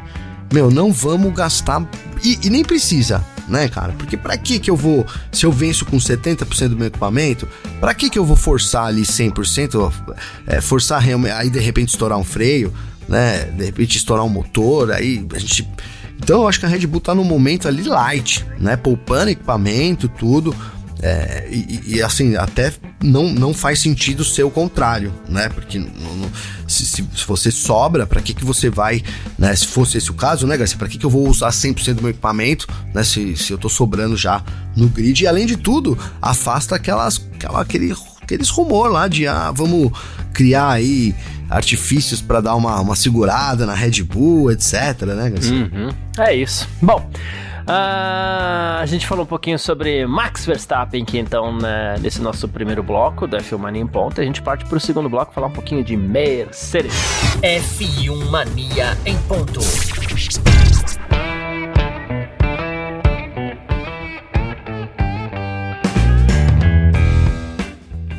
[0.52, 1.88] meu, não vamos gastar.
[2.24, 3.94] E, e nem precisa, né, cara?
[3.94, 7.48] Porque para que que eu vou, se eu venço com 70% do meu equipamento,
[7.80, 9.92] para que que eu vou forçar ali 100%,
[10.46, 12.74] é, forçar realmente, aí de repente estourar um freio?
[13.08, 13.46] né?
[13.46, 15.68] De repente estourar um motor, aí a gente.
[16.18, 18.76] Então eu acho que a Red Bull tá no momento ali light, né?
[18.76, 20.56] Poupando equipamento, tudo.
[21.02, 25.48] É, e, e, assim, até não, não faz sentido ser o contrário, né?
[25.50, 25.80] Porque
[26.68, 29.04] se, se, se, você sobra, para que, que você vai,
[29.38, 29.56] né?
[29.56, 30.78] Se fosse esse o caso, né, Garcia?
[30.78, 33.04] Para que, que eu vou usar 100% do meu equipamento, né?
[33.04, 34.44] Se, se eu tô sobrando já
[34.76, 35.24] no grid.
[35.24, 39.92] E além de tudo, afasta aquelas, aquela, aquele, aqueles rumor lá de, ah, vamos
[40.34, 41.14] criar aí
[41.50, 45.90] artifícios para dar uma, uma segurada na Red Bull, etc, né, Uhum.
[46.18, 46.68] É isso.
[46.82, 47.10] Bom,
[47.68, 52.82] Uh, a gente falou um pouquinho sobre Max Verstappen, que então, né, nesse nosso primeiro
[52.82, 55.52] bloco da F1 Mania em Ponta, a gente parte para o segundo bloco falar um
[55.52, 56.94] pouquinho de Mercedes.
[57.42, 59.60] F1 Mania em Ponto.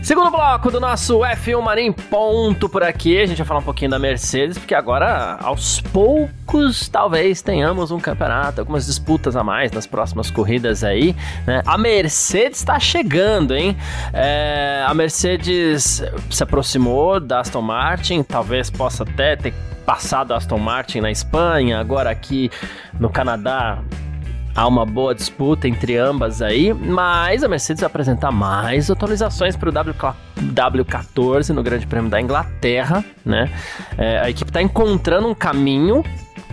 [0.09, 3.21] Segundo bloco do nosso F1 Marim ponto por aqui.
[3.21, 8.01] A gente vai falar um pouquinho da Mercedes, porque agora, aos poucos, talvez tenhamos um
[8.01, 11.15] campeonato, algumas disputas a mais nas próximas corridas aí.
[11.47, 11.63] Né?
[11.67, 13.77] A Mercedes está chegando, hein?
[14.15, 19.53] É, a Mercedes se aproximou da Aston Martin, talvez possa até ter
[19.85, 22.51] passado a Aston Martin na Espanha, agora aqui
[22.99, 23.83] no Canadá
[24.59, 29.71] Há uma boa disputa entre ambas aí, mas a Mercedes vai apresentar mais atualizações para
[29.71, 33.49] o W14 no Grande Prêmio da Inglaterra, né?
[33.97, 36.03] É, a equipe está encontrando um caminho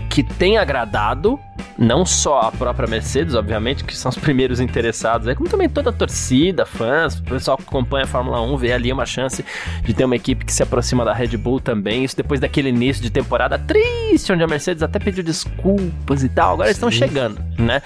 [0.08, 1.36] que tem agradado
[1.78, 5.90] não só a própria Mercedes, obviamente, que são os primeiros interessados, é como também toda
[5.90, 9.44] a torcida, fãs, o pessoal que acompanha a Fórmula 1 vê ali uma chance
[9.82, 12.04] de ter uma equipe que se aproxima da Red Bull também.
[12.04, 16.54] Isso depois daquele início de temporada triste, onde a Mercedes até pediu desculpas e tal.
[16.54, 17.82] Agora eles estão chegando, né?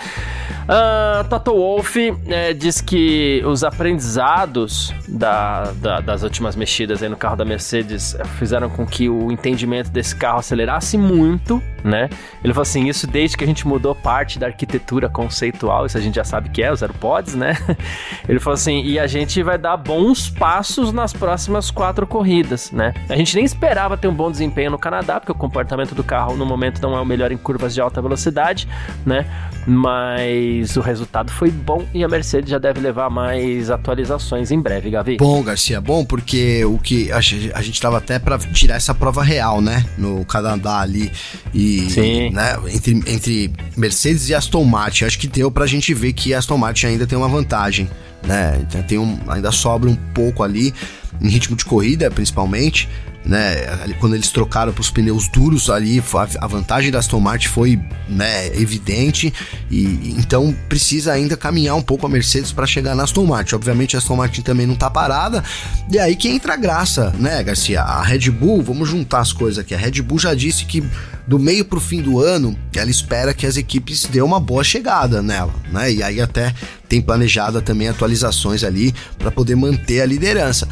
[0.71, 7.37] Uh, Toto Wolff é, diz que os aprendizados da, da, das últimas mexidas no carro
[7.37, 12.09] da Mercedes fizeram com que o entendimento desse carro acelerasse muito, né?
[12.43, 16.01] Ele falou assim: isso desde que a gente mudou parte da arquitetura conceitual, isso a
[16.01, 17.57] gente já sabe que é, os AirPods, né?
[18.29, 22.95] Ele falou assim: e a gente vai dar bons passos nas próximas quatro corridas, né?
[23.09, 26.37] A gente nem esperava ter um bom desempenho no Canadá, porque o comportamento do carro
[26.37, 28.69] no momento não é o melhor em curvas de alta velocidade,
[29.05, 29.27] né?
[29.67, 34.91] Mas o resultado foi bom e a Mercedes já deve levar mais atualizações em breve,
[34.91, 35.17] Gavi.
[35.19, 39.61] Bom, Garcia, bom, porque o que a gente estava até para tirar essa prova real,
[39.61, 39.85] né?
[39.99, 41.13] No Canadá ali
[41.53, 42.31] e Sim.
[42.31, 45.05] Né, entre, entre Mercedes e Aston Martin.
[45.05, 47.89] Acho que deu pra gente ver que Aston Martin ainda tem uma vantagem,
[48.27, 48.67] né?
[48.89, 50.75] Tem um, ainda sobra um pouco ali
[51.21, 52.89] em ritmo de corrida, principalmente
[53.25, 53.55] né?
[53.99, 56.03] Quando eles trocaram para os pneus duros ali,
[56.41, 59.33] a vantagem da Aston Martin foi né, evidente
[59.71, 63.55] e então precisa ainda caminhar um pouco a Mercedes para chegar na Aston Martin.
[63.55, 65.45] Obviamente a Aston Martin também não tá parada
[65.91, 67.83] e aí que entra a graça, né, Garcia?
[67.83, 69.75] A Red Bull, vamos juntar as coisas aqui.
[69.75, 70.83] A Red Bull já disse que
[71.27, 74.65] do meio para o fim do ano ela espera que as equipes dêem uma boa
[74.65, 75.93] chegada nela, né?
[75.93, 76.55] E aí até
[76.89, 80.67] tem planejado também atualizações ali para poder manter a liderança.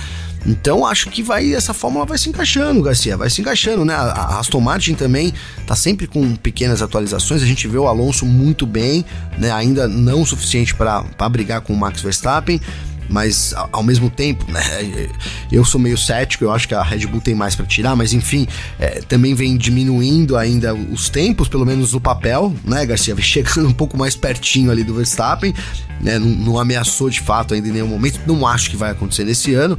[0.47, 3.95] Então acho que vai essa fórmula vai se encaixando, Garcia, vai se encaixando, né?
[3.95, 5.33] A Aston Martin também
[5.67, 7.43] tá sempre com pequenas atualizações.
[7.43, 9.05] A gente vê o Alonso muito bem,
[9.37, 9.51] né?
[9.51, 12.61] Ainda não o suficiente para brigar com o Max Verstappen,
[13.09, 14.61] mas ao mesmo tempo, né,
[15.51, 18.13] eu sou meio cético, eu acho que a Red Bull tem mais para tirar, mas
[18.13, 18.47] enfim,
[18.79, 23.15] é, também vem diminuindo ainda os tempos, pelo menos no papel, né, Garcia?
[23.15, 25.55] Vem chegando um pouco mais pertinho ali do Verstappen,
[26.01, 29.25] né, não, não ameaçou de fato ainda em nenhum momento, não acho que vai acontecer
[29.25, 29.79] nesse ano,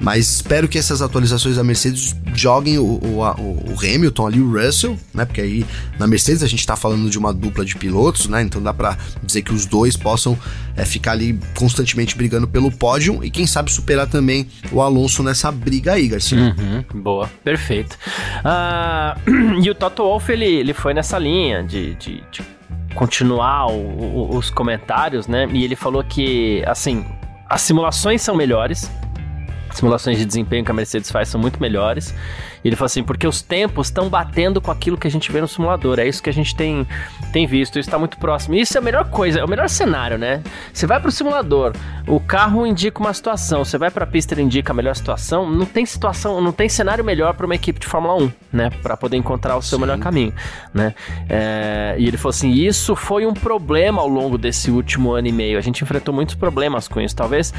[0.00, 4.96] mas espero que essas atualizações da Mercedes joguem o, o, o, Hamilton ali, o Russell,
[5.12, 5.26] né?
[5.26, 5.66] Porque aí
[5.98, 8.40] na Mercedes a gente tá falando de uma dupla de pilotos, né?
[8.40, 10.38] Então dá para dizer que os dois possam
[10.74, 15.52] é, ficar ali constantemente brigando pelo pódio e quem sabe superar também o Alonso nessa
[15.52, 16.38] briga aí, Garcia.
[16.38, 17.98] Uhum, boa, perfeito.
[18.42, 22.42] Uh, e o Toto Wolff, ele, ele foi nessa linha de, de, de
[22.94, 25.46] continuar o, o, os comentários, né?
[25.52, 27.04] E ele falou que, assim,
[27.48, 28.90] as simulações são melhores,
[29.72, 32.14] simulações de desempenho que a Mercedes faz são muito melhores
[32.68, 35.48] ele falou assim, porque os tempos estão batendo com aquilo que a gente vê no
[35.48, 35.98] simulador.
[35.98, 36.86] É isso que a gente tem,
[37.32, 37.78] tem visto.
[37.78, 38.54] Isso está muito próximo.
[38.54, 40.42] E isso é a melhor coisa, é o melhor cenário, né?
[40.72, 41.72] Você vai pro simulador,
[42.06, 45.50] o carro indica uma situação, você vai pra pista ele indica a melhor situação.
[45.50, 48.70] Não tem situação, não tem cenário melhor para uma equipe de Fórmula 1, né?
[48.82, 49.84] Para poder encontrar o seu Sim.
[49.84, 50.32] melhor caminho,
[50.74, 50.94] né?
[51.28, 55.32] É, e ele falou assim, isso foi um problema ao longo desse último ano e
[55.32, 55.58] meio.
[55.58, 57.14] A gente enfrentou muitos problemas com isso.
[57.16, 57.52] Talvez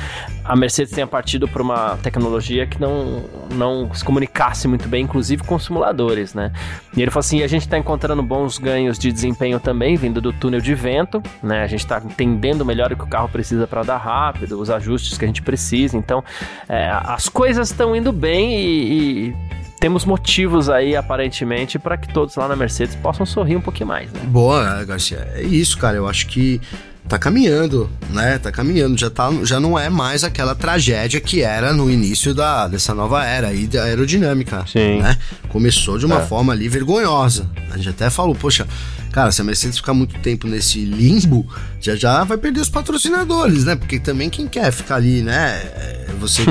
[0.44, 5.44] a Mercedes tenha partido para uma tecnologia que não, não se comunicasse muito bem, inclusive
[5.44, 6.52] com simuladores, né?
[6.96, 10.34] E ele falou assim: a gente está encontrando bons ganhos de desempenho também, vindo do
[10.34, 11.64] túnel de vento, né?
[11.64, 15.18] A gente está entendendo melhor o que o carro precisa para dar rápido, os ajustes
[15.18, 15.98] que a gente precisa.
[15.98, 16.24] Então,
[16.68, 19.36] é, as coisas estão indo bem e, e
[19.80, 24.12] temos motivos aí, aparentemente, para que todos lá na Mercedes possam sorrir um pouquinho mais,
[24.12, 24.20] né?
[24.26, 25.28] Boa, Garcia.
[25.34, 25.98] É isso, cara.
[25.98, 26.62] Eu acho que
[27.08, 28.38] tá caminhando, né?
[28.38, 32.68] Tá caminhando, já, tá, já não é mais aquela tragédia que era no início da,
[32.68, 35.02] dessa nova era aí da aerodinâmica, Sim.
[35.02, 35.18] né?
[35.50, 36.26] Começou de uma é.
[36.26, 37.50] forma ali vergonhosa.
[37.72, 38.68] A gente até falou, poxa,
[39.12, 41.46] cara, se a Mercedes ficar muito tempo nesse limbo,
[41.80, 43.76] já já vai perder os patrocinadores, né?
[43.76, 45.60] Porque também quem quer ficar ali, né?
[45.76, 46.44] É, você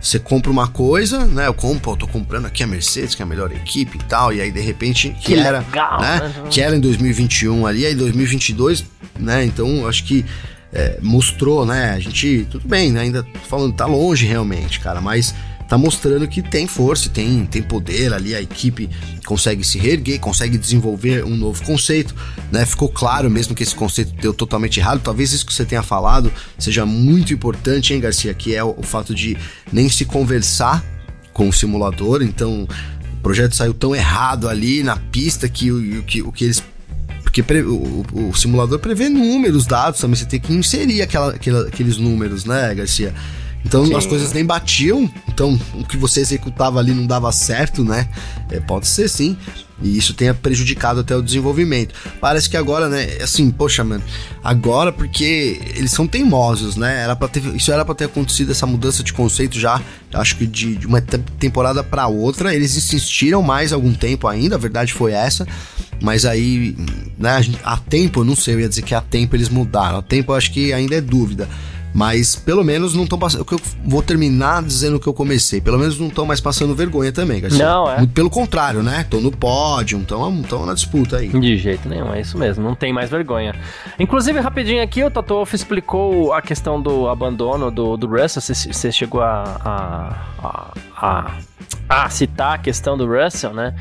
[0.00, 1.46] você compra uma coisa, né?
[1.46, 4.32] Eu compro, eu tô comprando aqui a Mercedes, que é a melhor equipe e tal,
[4.32, 6.20] e aí de repente que, que era, legal, né?
[6.20, 6.48] né?
[6.50, 8.84] Que era em 2021 ali, aí 2022
[9.18, 9.44] né?
[9.44, 10.24] Então, acho que
[10.72, 11.92] é, mostrou, né?
[11.92, 13.00] A gente, tudo bem, né?
[13.00, 15.34] ainda falando, tá longe realmente, cara, mas
[15.68, 18.88] tá mostrando que tem força, tem, tem poder ali, a equipe
[19.26, 22.14] consegue se reerguer, consegue desenvolver um novo conceito,
[22.50, 22.64] né?
[22.64, 25.00] Ficou claro mesmo que esse conceito deu totalmente errado.
[25.04, 28.82] Talvez isso que você tenha falado seja muito importante, hein, Garcia, que é o, o
[28.82, 29.36] fato de
[29.70, 30.82] nem se conversar
[31.34, 32.66] com o simulador, então
[33.18, 36.64] o projeto saiu tão errado ali na pista que o, que, o que eles
[37.22, 41.68] porque pre, o, o, simulador prevê números, dados também, você tem que inserir aquela, aquela
[41.68, 43.14] aqueles números, né, Garcia?
[43.68, 43.94] Então Sim.
[43.94, 48.08] as coisas nem batiam, então o que você executava ali não dava certo, né?
[48.50, 49.36] É, pode ser sim.
[49.82, 51.94] E isso tenha prejudicado até o desenvolvimento.
[52.18, 53.18] Parece que agora, né?
[53.22, 54.02] Assim, poxa, mano,
[54.42, 57.02] agora porque eles são teimosos, né?
[57.02, 59.80] Era para ter, isso era para ter acontecido essa mudança de conceito já,
[60.14, 62.54] acho que de, de uma temporada para outra.
[62.54, 65.46] Eles insistiram mais algum tempo ainda, a verdade foi essa.
[66.00, 66.74] Mas aí,
[67.18, 69.98] né, a tempo, eu não sei, eu ia dizer que há tempo eles mudaram.
[69.98, 71.48] A tempo eu acho que ainda é dúvida.
[71.94, 73.46] Mas pelo menos não estão passando.
[73.50, 75.60] Eu vou terminar dizendo o que eu comecei.
[75.60, 77.64] Pelo menos não estão mais passando vergonha também, Garcia.
[77.64, 77.98] Não, é.
[77.98, 79.00] Muito pelo contrário, né?
[79.00, 81.28] Estão no pódio, estão na disputa aí.
[81.28, 82.62] De jeito nenhum, é isso mesmo.
[82.62, 83.54] Não tem mais vergonha.
[83.98, 88.42] Inclusive, rapidinho aqui, o Toto Wolff explicou a questão do abandono do, do Russell.
[88.42, 91.38] Você chegou a, a, a, a
[91.88, 93.74] ah, citar a questão do Russell, né?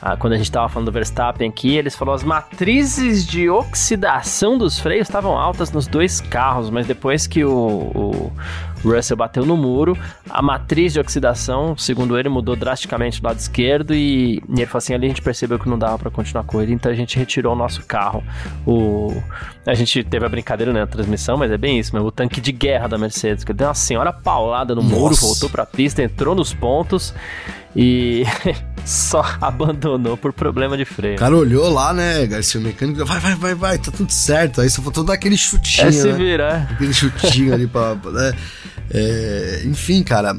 [0.00, 4.58] Ah, quando a gente estava falando do Verstappen aqui, eles falaram as matrizes de oxidação
[4.58, 8.32] dos freios estavam altas nos dois carros, mas depois que o, o
[8.90, 9.96] Russell bateu no muro,
[10.28, 14.78] a matriz de oxidação, segundo ele, mudou drasticamente do lado esquerdo e, e ele falou
[14.78, 17.18] assim, ali a gente percebeu que não dava para continuar a corrida, então a gente
[17.18, 18.22] retirou o nosso carro.
[18.66, 19.14] O,
[19.66, 22.40] a gente teve a brincadeira né, na transmissão, mas é bem isso, mesmo, o tanque
[22.40, 24.94] de guerra da Mercedes, que deu uma senhora paulada no Nossa.
[24.94, 27.14] muro, voltou para a pista, entrou nos pontos
[27.76, 28.24] e
[28.84, 31.16] só abandonou por problema de freio.
[31.16, 34.60] O cara olhou lá, né, Garcia, o mecânico, vai, vai, vai, vai, tá tudo certo.
[34.60, 36.12] Aí só faltou dar aquele chutinho, é se né?
[36.12, 36.68] virar.
[36.70, 38.32] Aquele chutinho ali pra, né?
[38.90, 40.36] É, enfim, cara,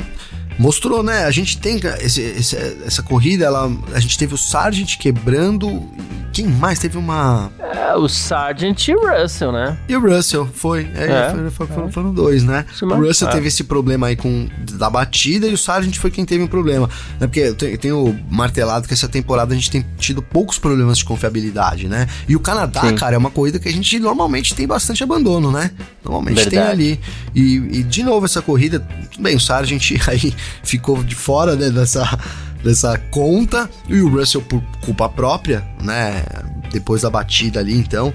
[0.58, 1.26] mostrou, né?
[1.26, 2.56] A gente tem esse, esse,
[2.86, 5.90] essa corrida, ela, a gente teve o Sargent quebrando.
[6.36, 7.50] Quem mais teve uma.
[7.62, 9.78] É, o Sargent e o Russell, né?
[9.88, 10.86] E o Russell, foi.
[10.94, 11.90] É, é, foi, foi, é.
[11.90, 12.66] foram, dois, né?
[12.78, 13.32] Sim, o Russell é.
[13.32, 16.90] teve esse problema aí com da batida e o Sargent foi quem teve um problema.
[17.22, 17.28] Né?
[17.28, 20.98] Porque eu tenho, eu tenho martelado que essa temporada a gente tem tido poucos problemas
[20.98, 22.06] de confiabilidade, né?
[22.28, 22.96] E o Canadá, Sim.
[22.96, 25.72] cara, é uma corrida que a gente normalmente tem bastante abandono, né?
[26.04, 26.56] Normalmente Verdade.
[26.58, 27.00] tem ali.
[27.34, 31.70] E, e, de novo, essa corrida, tudo bem, o Sargent aí ficou de fora né,
[31.70, 32.20] dessa,
[32.66, 33.70] dessa conta.
[33.88, 36.24] E o Russell, por culpa própria, né?
[36.72, 38.12] Depois da batida ali, então,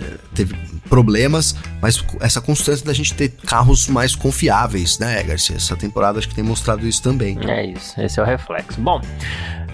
[0.00, 0.04] é,
[0.34, 0.54] teve
[0.88, 5.56] problemas, mas essa constância da gente ter carros mais confiáveis, né, Garcia?
[5.56, 7.36] Essa temporada acho que tem mostrado isso também.
[7.48, 8.80] É isso, esse é o reflexo.
[8.80, 9.00] Bom,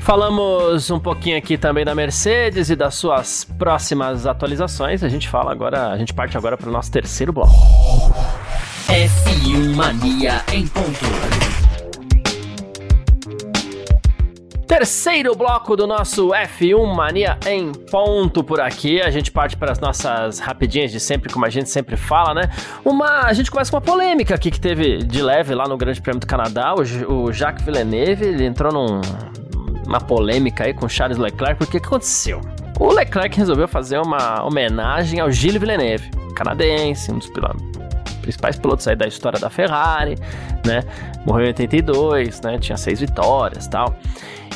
[0.01, 5.03] falamos um pouquinho aqui também da Mercedes e das suas próximas atualizações.
[5.03, 7.53] A gente fala agora, a gente parte agora para o nosso terceiro bloco.
[8.89, 11.52] F1 Mania em ponto.
[14.73, 19.03] Terceiro bloco do nosso F1 Mania em ponto por aqui.
[19.03, 22.51] A gente parte para as nossas rapidinhas de sempre, como a gente sempre fala, né?
[22.83, 26.01] Uma, a gente começa com uma polêmica aqui que teve de leve lá no Grande
[26.01, 26.75] Prêmio do Canadá.
[26.75, 29.03] O, o Jacques Villeneuve ele entrou num,
[29.85, 31.57] numa polêmica aí com Charles Leclerc.
[31.59, 32.41] Porque o que aconteceu?
[32.81, 37.82] O Leclerc resolveu fazer uma homenagem ao Gilles Villeneuve, canadense, um dos pilotos
[38.23, 40.17] principais pilotos aí da história da Ferrari,
[40.65, 40.83] né?
[41.27, 42.59] Morreu em 82, né?
[42.59, 43.95] Tinha seis vitórias tal.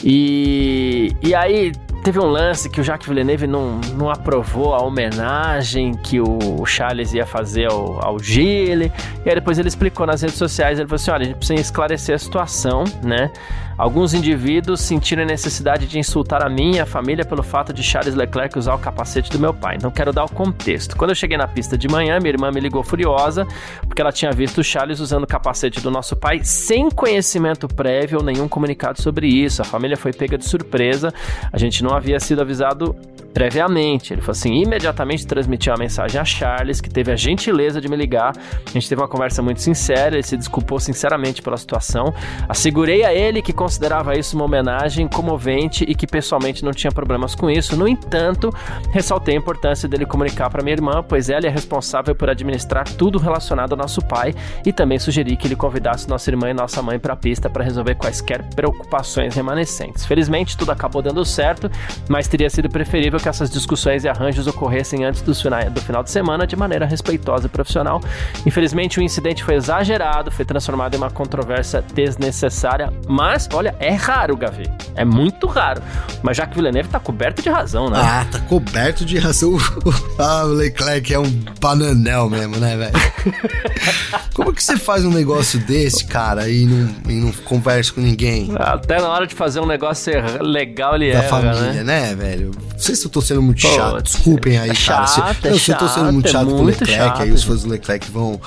[0.03, 5.93] E, e aí teve um lance que o Jacques Villeneuve não, não aprovou a homenagem
[5.93, 8.93] que o Charles ia fazer ao, ao Gilles.
[9.25, 11.61] E aí depois ele explicou nas redes sociais, ele falou assim, olha, a gente precisa
[11.61, 13.31] esclarecer a situação, né?
[13.79, 18.15] Alguns indivíduos sentiram a necessidade de insultar a e a família pelo fato de Charles
[18.15, 19.77] Leclerc usar o capacete do meu pai.
[19.77, 20.97] Então quero dar o contexto.
[20.97, 23.47] Quando eu cheguei na pista de manhã, minha irmã me ligou furiosa
[23.83, 28.25] porque ela tinha visto Charles usando o capacete do nosso pai sem conhecimento prévio ou
[28.25, 29.61] nenhum comunicado sobre isso.
[29.61, 31.13] A família foi pega de surpresa.
[31.53, 32.97] A gente não havia sido avisado
[33.37, 34.15] previamente.
[34.15, 37.95] Ele falou assim: imediatamente transmitiu a mensagem a Charles, que teve a gentileza de me
[37.95, 38.33] ligar.
[38.35, 42.15] A gente teve uma conversa muito sincera, ele se desculpou sinceramente pela situação.
[42.49, 47.35] Assegurei a ele que considerava isso uma homenagem comovente e que pessoalmente não tinha problemas
[47.35, 47.77] com isso.
[47.77, 48.51] No entanto,
[48.91, 53.19] ressaltei a importância dele comunicar para minha irmã, pois ela é responsável por administrar tudo
[53.19, 56.99] relacionado ao nosso pai e também sugeri que ele convidasse nossa irmã e nossa mãe
[56.99, 60.07] para a pista para resolver quaisquer preocupações remanescentes.
[60.07, 61.71] Felizmente, tudo acabou dando certo,
[62.09, 66.03] mas teria sido preferível que essas discussões e arranjos ocorressem antes do final, do final
[66.03, 68.01] de semana de maneira respeitosa e profissional.
[68.45, 74.37] Infelizmente, o incidente foi exagerado, foi transformado em uma controvérsia desnecessária, mas, olha, é raro,
[74.37, 74.65] Gavi.
[74.95, 75.83] É muito raro.
[76.23, 77.99] Mas já que Villeneuve tá coberto de razão, né?
[78.01, 79.57] Ah, tá coberto de razão.
[80.19, 82.97] ah, o Leclerc é um bananel mesmo, né, velho?
[84.35, 88.51] Como que você faz um negócio desse, cara, e não, e não conversa com ninguém?
[88.59, 92.51] Até na hora de fazer um negócio legal ele da erra, família, né, né velho?
[92.73, 94.03] Não sei se eu tô sendo muito Pô, chato.
[94.03, 95.07] Desculpem aí, é cara.
[95.07, 97.23] Se, chato, é não, se eu tô sendo muito chato, é com o Leclerc, chato,
[97.23, 98.39] aí os fãs do Leclerc vão,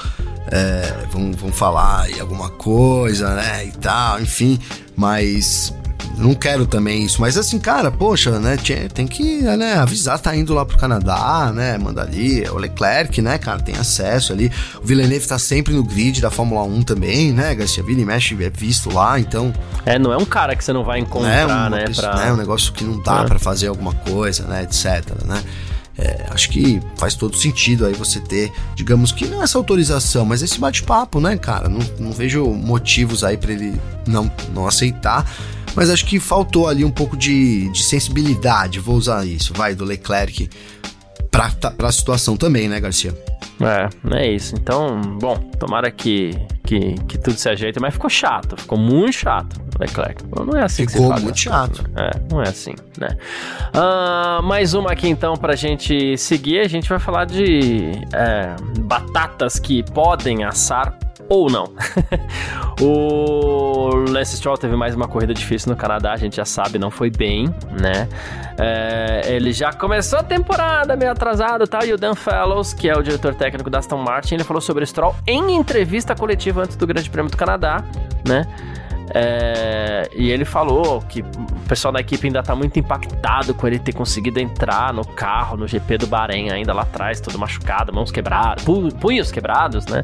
[0.51, 4.59] é, vão, vão falar aí alguma coisa, né, e tal, enfim.
[4.95, 5.73] Mas
[6.19, 7.19] não quero também isso.
[7.21, 8.57] Mas assim, cara, poxa, né?
[8.93, 11.77] Tem que né, avisar, tá indo lá pro Canadá, né?
[11.77, 12.43] Manda ali.
[12.49, 14.51] O Leclerc, né, cara, tem acesso ali.
[14.81, 17.55] O Villeneuve tá sempre no grid da Fórmula 1 também, né?
[17.55, 19.53] Garcia e mexe é visto lá, então.
[19.85, 21.85] É, não é um cara que você não vai né, encontrar, uma né?
[21.85, 23.25] pessoa- pra- né, um negócio que não dá É.
[23.25, 24.63] pra fazer alguma coisa, né?
[24.63, 24.85] Etc,
[25.25, 25.41] né?
[25.97, 30.41] É, acho que faz todo sentido aí você ter, digamos que não essa autorização, mas
[30.41, 31.67] esse bate-papo, né, cara?
[31.67, 33.73] Não, não vejo motivos aí pra ele
[34.07, 35.29] não, não aceitar.
[35.75, 39.85] Mas acho que faltou ali um pouco de, de sensibilidade, vou usar isso, vai, do
[39.85, 40.49] Leclerc
[41.59, 43.13] tá- pra situação também, né, Garcia?
[43.61, 44.55] É, é isso.
[44.55, 46.31] Então, bom, tomara que,
[46.65, 50.23] que, que tudo se ajeite, mas ficou chato, ficou muito chato, Leclerc.
[50.45, 51.23] Não é assim que Ficou se faz.
[51.23, 51.85] muito chato.
[51.95, 53.17] É, não é assim, né?
[53.73, 56.59] Ah, mais uma aqui então pra gente seguir.
[56.59, 60.97] A gente vai falar de é, batatas que podem assar
[61.29, 61.71] ou não.
[62.81, 66.89] o Lance Stroll teve mais uma corrida difícil no Canadá, a gente já sabe, não
[66.89, 68.07] foi bem, né?
[68.57, 72.89] É, ele já começou a temporada meio atrasado e tal, e o Dan Fellows, que
[72.89, 76.63] é o diretor técnico da Aston Martin, ele falou sobre o Stroll em entrevista coletiva
[76.63, 77.83] antes do Grande Prêmio do Canadá,
[78.27, 78.45] né?
[79.11, 83.79] É, e ele falou que o pessoal da equipe ainda tá muito impactado com ele
[83.79, 88.11] ter conseguido entrar no carro no GP do Bahrein, ainda lá atrás, todo machucado, mãos
[88.11, 90.03] quebradas, pu- punhos quebrados, né?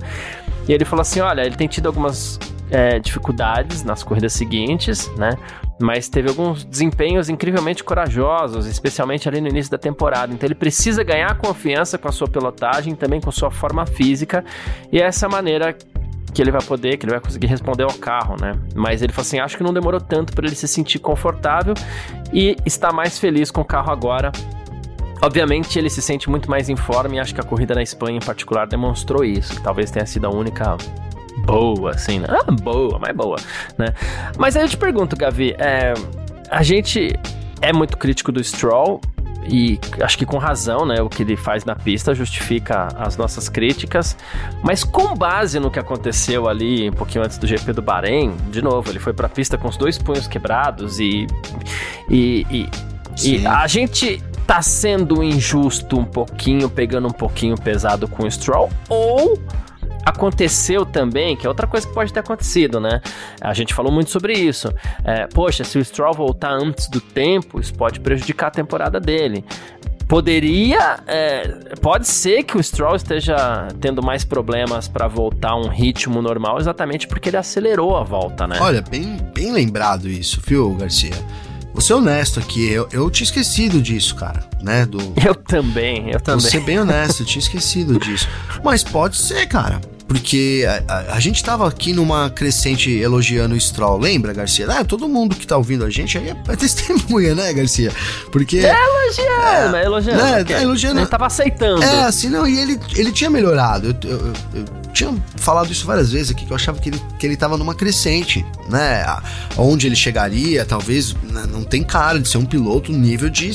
[0.68, 2.40] E ele falou assim: olha, ele tem tido algumas
[2.72, 5.32] é, dificuldades nas corridas seguintes, né?
[5.80, 10.34] Mas teve alguns desempenhos incrivelmente corajosos, especialmente ali no início da temporada.
[10.34, 14.44] Então ele precisa ganhar confiança com a sua pilotagem, também com sua forma física,
[14.92, 15.76] e é essa maneira
[16.34, 18.54] que ele vai poder, que ele vai conseguir responder ao carro, né?
[18.74, 21.74] Mas ele falou assim: acho que não demorou tanto para ele se sentir confortável
[22.34, 24.32] e está mais feliz com o carro agora.
[25.22, 28.18] Obviamente ele se sente muito mais em forma e acho que a corrida na Espanha
[28.18, 30.78] em particular demonstrou isso, que talvez tenha sido a única
[31.46, 32.28] boa, assim, né?
[32.30, 33.38] Ah, boa, mas boa,
[33.78, 33.94] né?
[34.38, 35.94] Mas aí eu te pergunto, Gavi, é,
[36.50, 37.14] a gente
[37.62, 39.02] é muito crítico do Stroll
[39.48, 41.02] e acho que com razão, né?
[41.02, 44.18] O que ele faz na pista justifica as nossas críticas,
[44.64, 48.62] mas com base no que aconteceu ali um pouquinho antes do GP do Bahrein, de
[48.62, 51.28] novo, ele foi pra pista com os dois punhos quebrados e
[52.10, 52.70] e, e,
[53.24, 58.70] e a gente tá sendo injusto um pouquinho, pegando um pouquinho pesado com o Stroll,
[58.88, 59.40] ou
[60.06, 63.02] aconteceu também, que é outra coisa que pode ter acontecido, né?
[63.42, 64.72] A gente falou muito sobre isso.
[65.04, 69.44] É, poxa, se o Stroll voltar antes do tempo, isso pode prejudicar a temporada dele.
[70.08, 71.48] Poderia, é,
[71.82, 76.60] pode ser que o Stroll esteja tendo mais problemas para voltar a um ritmo normal,
[76.60, 78.60] exatamente porque ele acelerou a volta, né?
[78.62, 81.16] Olha, bem, bem lembrado isso, viu, Garcia?
[81.76, 84.86] Vou ser honesto aqui, eu, eu tinha esquecido disso, cara, né?
[84.86, 86.50] Do, Eu também, eu Vou também.
[86.50, 88.30] ser bem honesto, eu tinha esquecido disso.
[88.64, 89.82] Mas pode ser, cara.
[90.08, 94.68] Porque a, a- a gente tava aqui numa crescente elogiando o Stroll, lembra, Garcia?
[94.72, 97.92] Ah, todo mundo que tá ouvindo a gente aí é, é testemunha, né, Garcia?
[98.32, 98.58] Porque.
[98.58, 100.24] Elogiando, mas elogiando.
[100.24, 101.00] né, tá elogiando.
[101.02, 101.84] Ele tava aceitando.
[101.84, 103.96] É, assim, não, e ele, ele tinha melhorado.
[104.04, 104.66] Eu- eu- eu
[104.96, 107.76] tinha falado isso várias vezes aqui, que eu achava que ele, que ele tava numa
[107.76, 109.06] crescente, né?
[109.58, 113.46] Onde ele chegaria, talvez né, não tem cara de ser um piloto nível de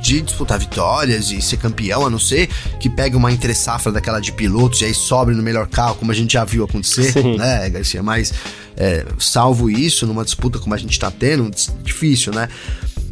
[0.00, 2.48] de disputar vitórias e ser campeão, a não ser
[2.78, 6.10] que pegue uma entre safra daquela de pilotos e aí sobre no melhor carro, como
[6.10, 7.36] a gente já viu acontecer, Sim.
[7.36, 8.02] né, Garcia?
[8.02, 8.32] Mas,
[8.78, 11.50] é, salvo isso, numa disputa como a gente tá tendo,
[11.82, 12.48] difícil, né?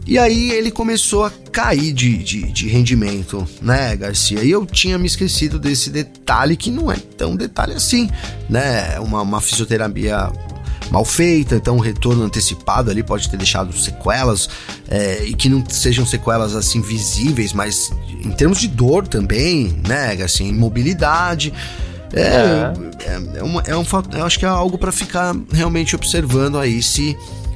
[0.09, 4.43] E aí ele começou a cair de, de, de, rendimento, né, Garcia?
[4.43, 8.09] E eu tinha me esquecido desse detalhe que não é tão detalhe assim,
[8.49, 8.99] né?
[9.01, 10.33] Uma, uma fisioterapia
[10.91, 14.49] mal feita, então um retorno antecipado ali pode ter deixado sequelas
[14.89, 17.91] é, e que não sejam sequelas assim visíveis, mas
[18.25, 21.53] em termos de dor também, né, assim, mobilidade.
[22.15, 22.73] É, é.
[23.05, 23.85] é, é, uma, é um
[24.17, 27.15] eu acho que é algo para ficar realmente observando aí se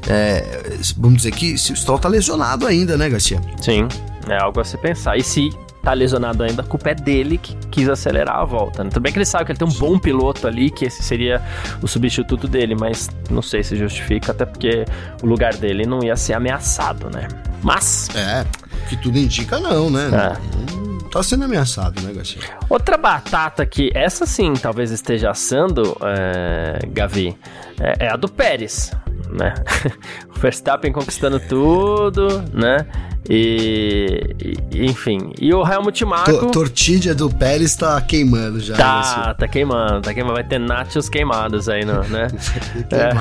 [0.08, 0.60] é,
[0.96, 3.40] vamos dizer que se o Stroll tá lesionado ainda, né, Garcia?
[3.60, 3.86] Sim,
[4.28, 5.16] é algo a se pensar.
[5.16, 5.50] E se
[5.82, 8.84] tá lesionado ainda, a culpa é dele que quis acelerar a volta.
[8.84, 8.90] Né?
[8.90, 11.42] Tudo bem que ele sabe que ele tem um bom piloto ali, que esse seria
[11.82, 14.84] o substituto dele, mas não sei se justifica, até porque
[15.22, 17.28] o lugar dele não ia ser ameaçado, né?
[17.62, 18.08] Mas.
[18.14, 18.44] É,
[18.88, 20.08] que tudo indica não, né?
[20.08, 20.76] É.
[20.76, 22.40] Não tá sendo ameaçado, né, Garcia?
[22.68, 27.36] Outra batata que, essa sim, talvez esteja assando, é, Gavi,
[27.80, 28.92] é, é a do Pérez
[29.32, 29.54] né?
[30.34, 32.86] o Verstappen conquistando tudo, né?
[33.28, 34.34] E,
[34.72, 36.50] e, enfim, e o Helmut Marko...
[36.50, 38.76] tortilha do Pérez tá queimando já.
[38.76, 40.34] Tá, tá queimando, tá queimando.
[40.34, 42.28] Vai ter nachos queimados aí, no, né?
[42.90, 43.12] é.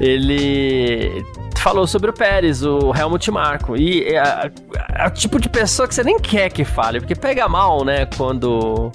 [0.00, 1.22] Ele
[1.58, 3.76] falou sobre o Pérez, o Helmut Marko.
[3.76, 4.50] E é, é,
[4.94, 8.06] é, o tipo de pessoa que você nem quer que fale, porque pega mal, né?
[8.16, 8.90] Quando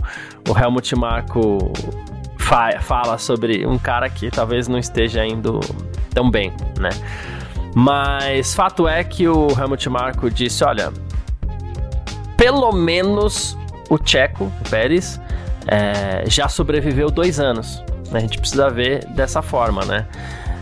[0.50, 1.72] o Helmut Marko
[2.46, 5.60] fa fala sobre um cara que talvez não esteja indo
[6.14, 6.90] tão bem, né?
[7.74, 10.94] Mas fato é que o Helmut Marko disse, olha,
[12.38, 13.58] pelo menos
[13.90, 15.20] o Checo, o Pérez,
[15.68, 17.84] é, já sobreviveu dois anos.
[18.14, 20.08] A gente precisa ver dessa forma, né?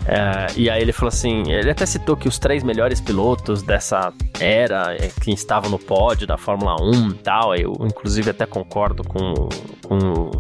[0.07, 4.11] É, e aí ele falou assim, ele até citou que os três melhores pilotos dessa
[4.39, 9.03] era é, que estavam no pódio da Fórmula 1 e tal, eu inclusive até concordo
[9.03, 9.49] com,
[9.87, 10.31] com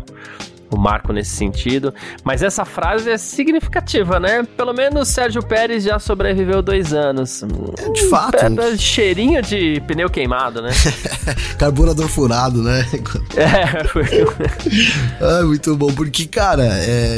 [0.75, 1.93] o Marco nesse sentido.
[2.23, 4.43] Mas essa frase é significativa, né?
[4.57, 7.43] Pelo menos Sérgio Pérez já sobreviveu dois anos.
[7.43, 8.37] É, de fato.
[8.45, 10.71] Um cheirinho de pneu queimado, né?
[11.57, 12.85] Carburador furado, né?
[13.35, 14.03] É, foi.
[15.19, 17.17] ah, muito bom, porque, cara, é,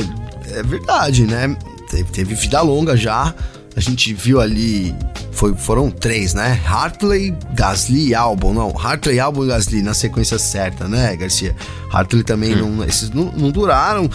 [0.51, 1.55] é verdade, né?
[1.89, 3.33] Teve, teve vida longa já.
[3.75, 4.95] A gente viu ali
[5.35, 6.59] foi, foram três, né?
[6.65, 8.53] Hartley, Gasly e Albon.
[8.53, 11.55] Não, Hartley, Albon e Gasly na sequência certa, né, Garcia?
[11.91, 12.77] Hartley também hum.
[12.77, 12.85] não.
[12.85, 14.09] Esses não, não duraram.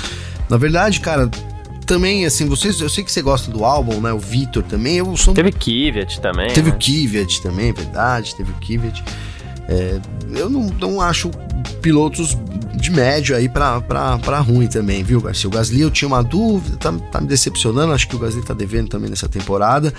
[0.48, 1.30] Na verdade, cara,
[1.86, 4.12] também, assim, vocês, eu sei que você gosta do álbum, né?
[4.12, 4.96] O Vitor também.
[4.96, 5.34] Eu sou...
[5.34, 6.52] Teve Kvyat também.
[6.52, 6.76] Teve né?
[6.76, 8.34] o Kvyat também, é verdade.
[8.34, 9.04] Teve o Kvyat.
[9.68, 10.00] É,
[10.34, 11.30] eu não, não acho
[11.82, 12.36] pilotos
[12.74, 15.48] de médio aí pra, pra, pra ruim também, viu, Garcia?
[15.48, 17.92] O Gasly eu tinha uma dúvida, tá, tá me decepcionando.
[17.92, 19.92] Acho que o Gasly tá devendo também nessa temporada.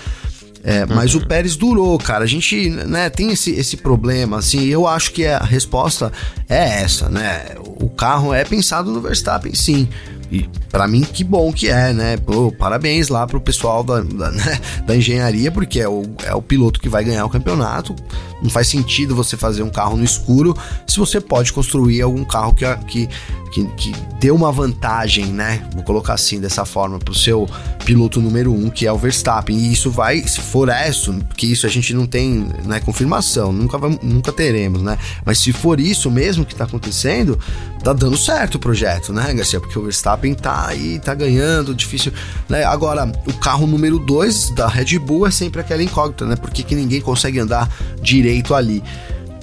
[0.64, 1.22] É, mas uhum.
[1.22, 2.24] o Pérez durou, cara.
[2.24, 4.66] A gente né, tem esse, esse problema, assim.
[4.66, 6.12] Eu acho que a resposta
[6.48, 7.56] é essa, né?
[7.80, 9.88] O carro é pensado no Verstappen, sim.
[10.30, 12.16] E para mim, que bom que é, né?
[12.16, 16.40] Pô, parabéns lá pro pessoal da, da, né, da, engenharia, porque é o, é o
[16.40, 17.94] piloto que vai ganhar o campeonato.
[18.42, 22.52] Não faz sentido você fazer um carro no escuro se você pode construir algum carro
[22.52, 23.08] que, que,
[23.52, 25.62] que, que dê uma vantagem, né?
[25.74, 27.48] Vou colocar assim, dessa forma, pro seu
[27.84, 29.56] piloto número um, que é o Verstappen.
[29.56, 33.78] E isso vai, se for isso, porque isso a gente não tem né, confirmação, nunca,
[33.78, 34.98] vai, nunca teremos, né?
[35.24, 37.38] Mas se for isso mesmo que tá acontecendo,
[37.82, 39.60] tá dando certo o projeto, né, Garcia?
[39.60, 42.12] Porque o Verstappen tá aí, tá ganhando, difícil,
[42.48, 42.64] né?
[42.64, 46.36] Agora, o carro número 2 da Red Bull é sempre aquela incógnita, né?
[46.36, 47.68] Por que, que ninguém consegue andar
[48.00, 48.82] direito ali?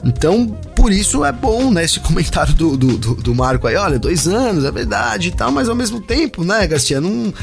[0.04, 4.00] Então, por isso é bom, né, esse comentário do, do, do, do Marco aí, olha,
[4.00, 7.34] dois anos, é verdade e tal, mas ao mesmo tempo, né, Garcia, não.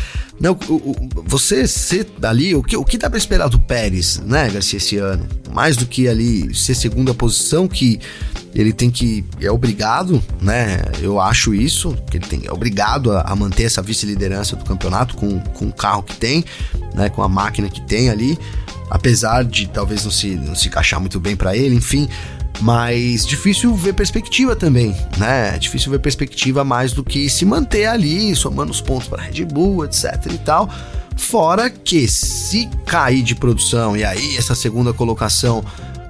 [0.41, 0.95] não o, o,
[1.25, 4.97] você ser ali, o que, o que dá pra esperar do Pérez, né, Garcia, esse
[4.97, 5.27] ano?
[5.53, 8.01] Mais do que ali ser segunda posição, que
[8.55, 9.25] ele tem que.
[9.41, 10.81] É obrigado, né?
[11.01, 15.15] Eu acho isso, que ele tem, é obrigado a, a manter essa vice-liderança do campeonato
[15.15, 16.43] com, com o carro que tem,
[16.95, 17.11] né?
[17.11, 18.39] Com a máquina que tem ali.
[18.91, 22.09] Apesar de talvez não se, não se encaixar muito bem para ele, enfim.
[22.61, 25.59] Mas difícil ver perspectiva também, né?
[25.59, 29.85] Difícil ver perspectiva mais do que se manter ali, somando os pontos para Red Bull,
[29.85, 30.71] etc e tal.
[31.17, 35.65] Fora que se cair de produção e aí essa segunda colocação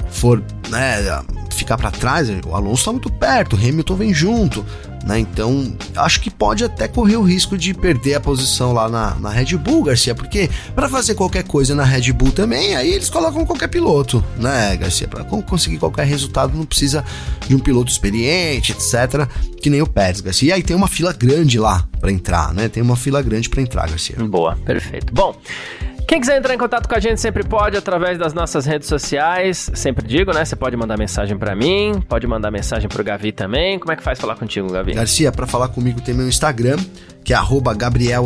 [0.09, 1.23] for, né,
[1.53, 4.65] ficar para trás, o Alonso está muito perto, o Hamilton vem junto,
[5.07, 5.21] né?
[5.21, 9.31] Então, acho que pode até correr o risco de perder a posição lá na, na
[9.31, 13.47] Red Bull, Garcia, porque para fazer qualquer coisa na Red Bull também, aí eles colocam
[13.47, 15.07] qualquer piloto, né, Garcia?
[15.07, 17.05] Para conseguir qualquer resultado não precisa
[17.47, 19.29] de um piloto experiente, etc,
[19.63, 20.49] que nem o Pérez, Garcia.
[20.49, 22.69] E aí tem uma fila grande lá para entrar, né?
[22.69, 24.17] Tem uma fila grande para entrar, Garcia.
[24.25, 25.15] Boa, perfeito.
[25.15, 25.37] Bom,
[26.07, 29.71] quem quiser entrar em contato com a gente sempre pode através das nossas redes sociais.
[29.75, 30.45] Sempre digo, né?
[30.45, 33.77] Você pode mandar mensagem para mim, pode mandar mensagem pro Gavi também.
[33.77, 34.95] Como é que faz falar contigo, Gavi?
[34.95, 36.77] Garcia, para falar comigo tem meu Instagram,
[37.25, 37.39] que é
[37.77, 38.25] Gabriel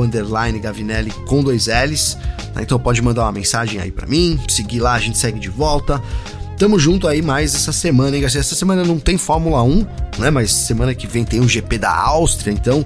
[0.61, 2.19] Gavinelli com dois L's.
[2.55, 2.63] Né?
[2.63, 6.03] Então pode mandar uma mensagem aí para mim, seguir lá, a gente segue de volta.
[6.59, 8.41] Tamo junto aí mais essa semana, hein, Garcia?
[8.41, 9.87] Essa semana não tem Fórmula 1,
[10.19, 10.29] né?
[10.31, 12.85] Mas semana que vem tem o GP da Áustria, então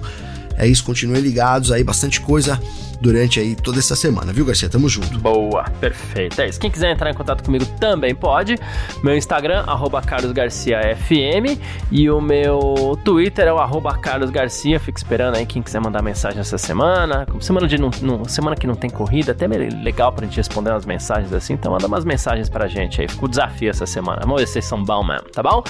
[0.57, 2.57] é isso, continuem ligados aí, bastante coisa
[2.99, 4.69] durante aí toda essa semana, viu, Garcia?
[4.69, 5.17] Tamo junto.
[5.19, 6.41] Boa, perfeito.
[6.41, 6.59] É isso.
[6.59, 8.57] Quem quiser entrar em contato comigo também pode.
[9.03, 11.59] Meu Instagram, arroba carlosgarciafm
[11.91, 14.79] e o meu Twitter é o arroba carlosgarcia.
[14.79, 17.25] Fico esperando aí quem quiser mandar mensagem essa semana.
[17.39, 20.85] Semana, de não, não, semana que não tem corrida, até legal pra gente responder umas
[20.85, 23.07] mensagens assim, então manda umas mensagens pra gente aí.
[23.07, 24.21] Fica o desafio essa semana.
[24.21, 25.63] Vamos ver se vocês são bom mesmo, tá bom?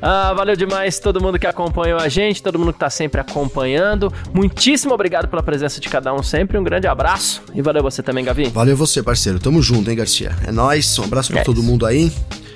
[0.00, 4.12] Ah, valeu demais todo mundo que acompanhou a gente, todo mundo que tá sempre acompanhando.
[4.32, 8.24] Muitíssimo obrigado pela presença de cada um sempre um grande abraço e valeu você também,
[8.24, 8.48] Gavi.
[8.48, 9.38] Valeu você, parceiro.
[9.38, 10.36] Tamo junto, hein, Garcia?
[10.46, 11.66] É nóis, um abraço pra é todo isso.
[11.66, 12.12] mundo aí.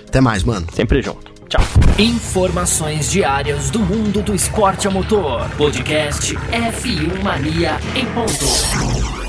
[0.07, 0.67] Até mais, mano.
[0.73, 1.33] Sempre junto.
[1.49, 1.61] Tchau.
[1.99, 5.49] Informações diárias do mundo do esporte a motor.
[5.57, 9.24] Podcast F1 Mania em ponto.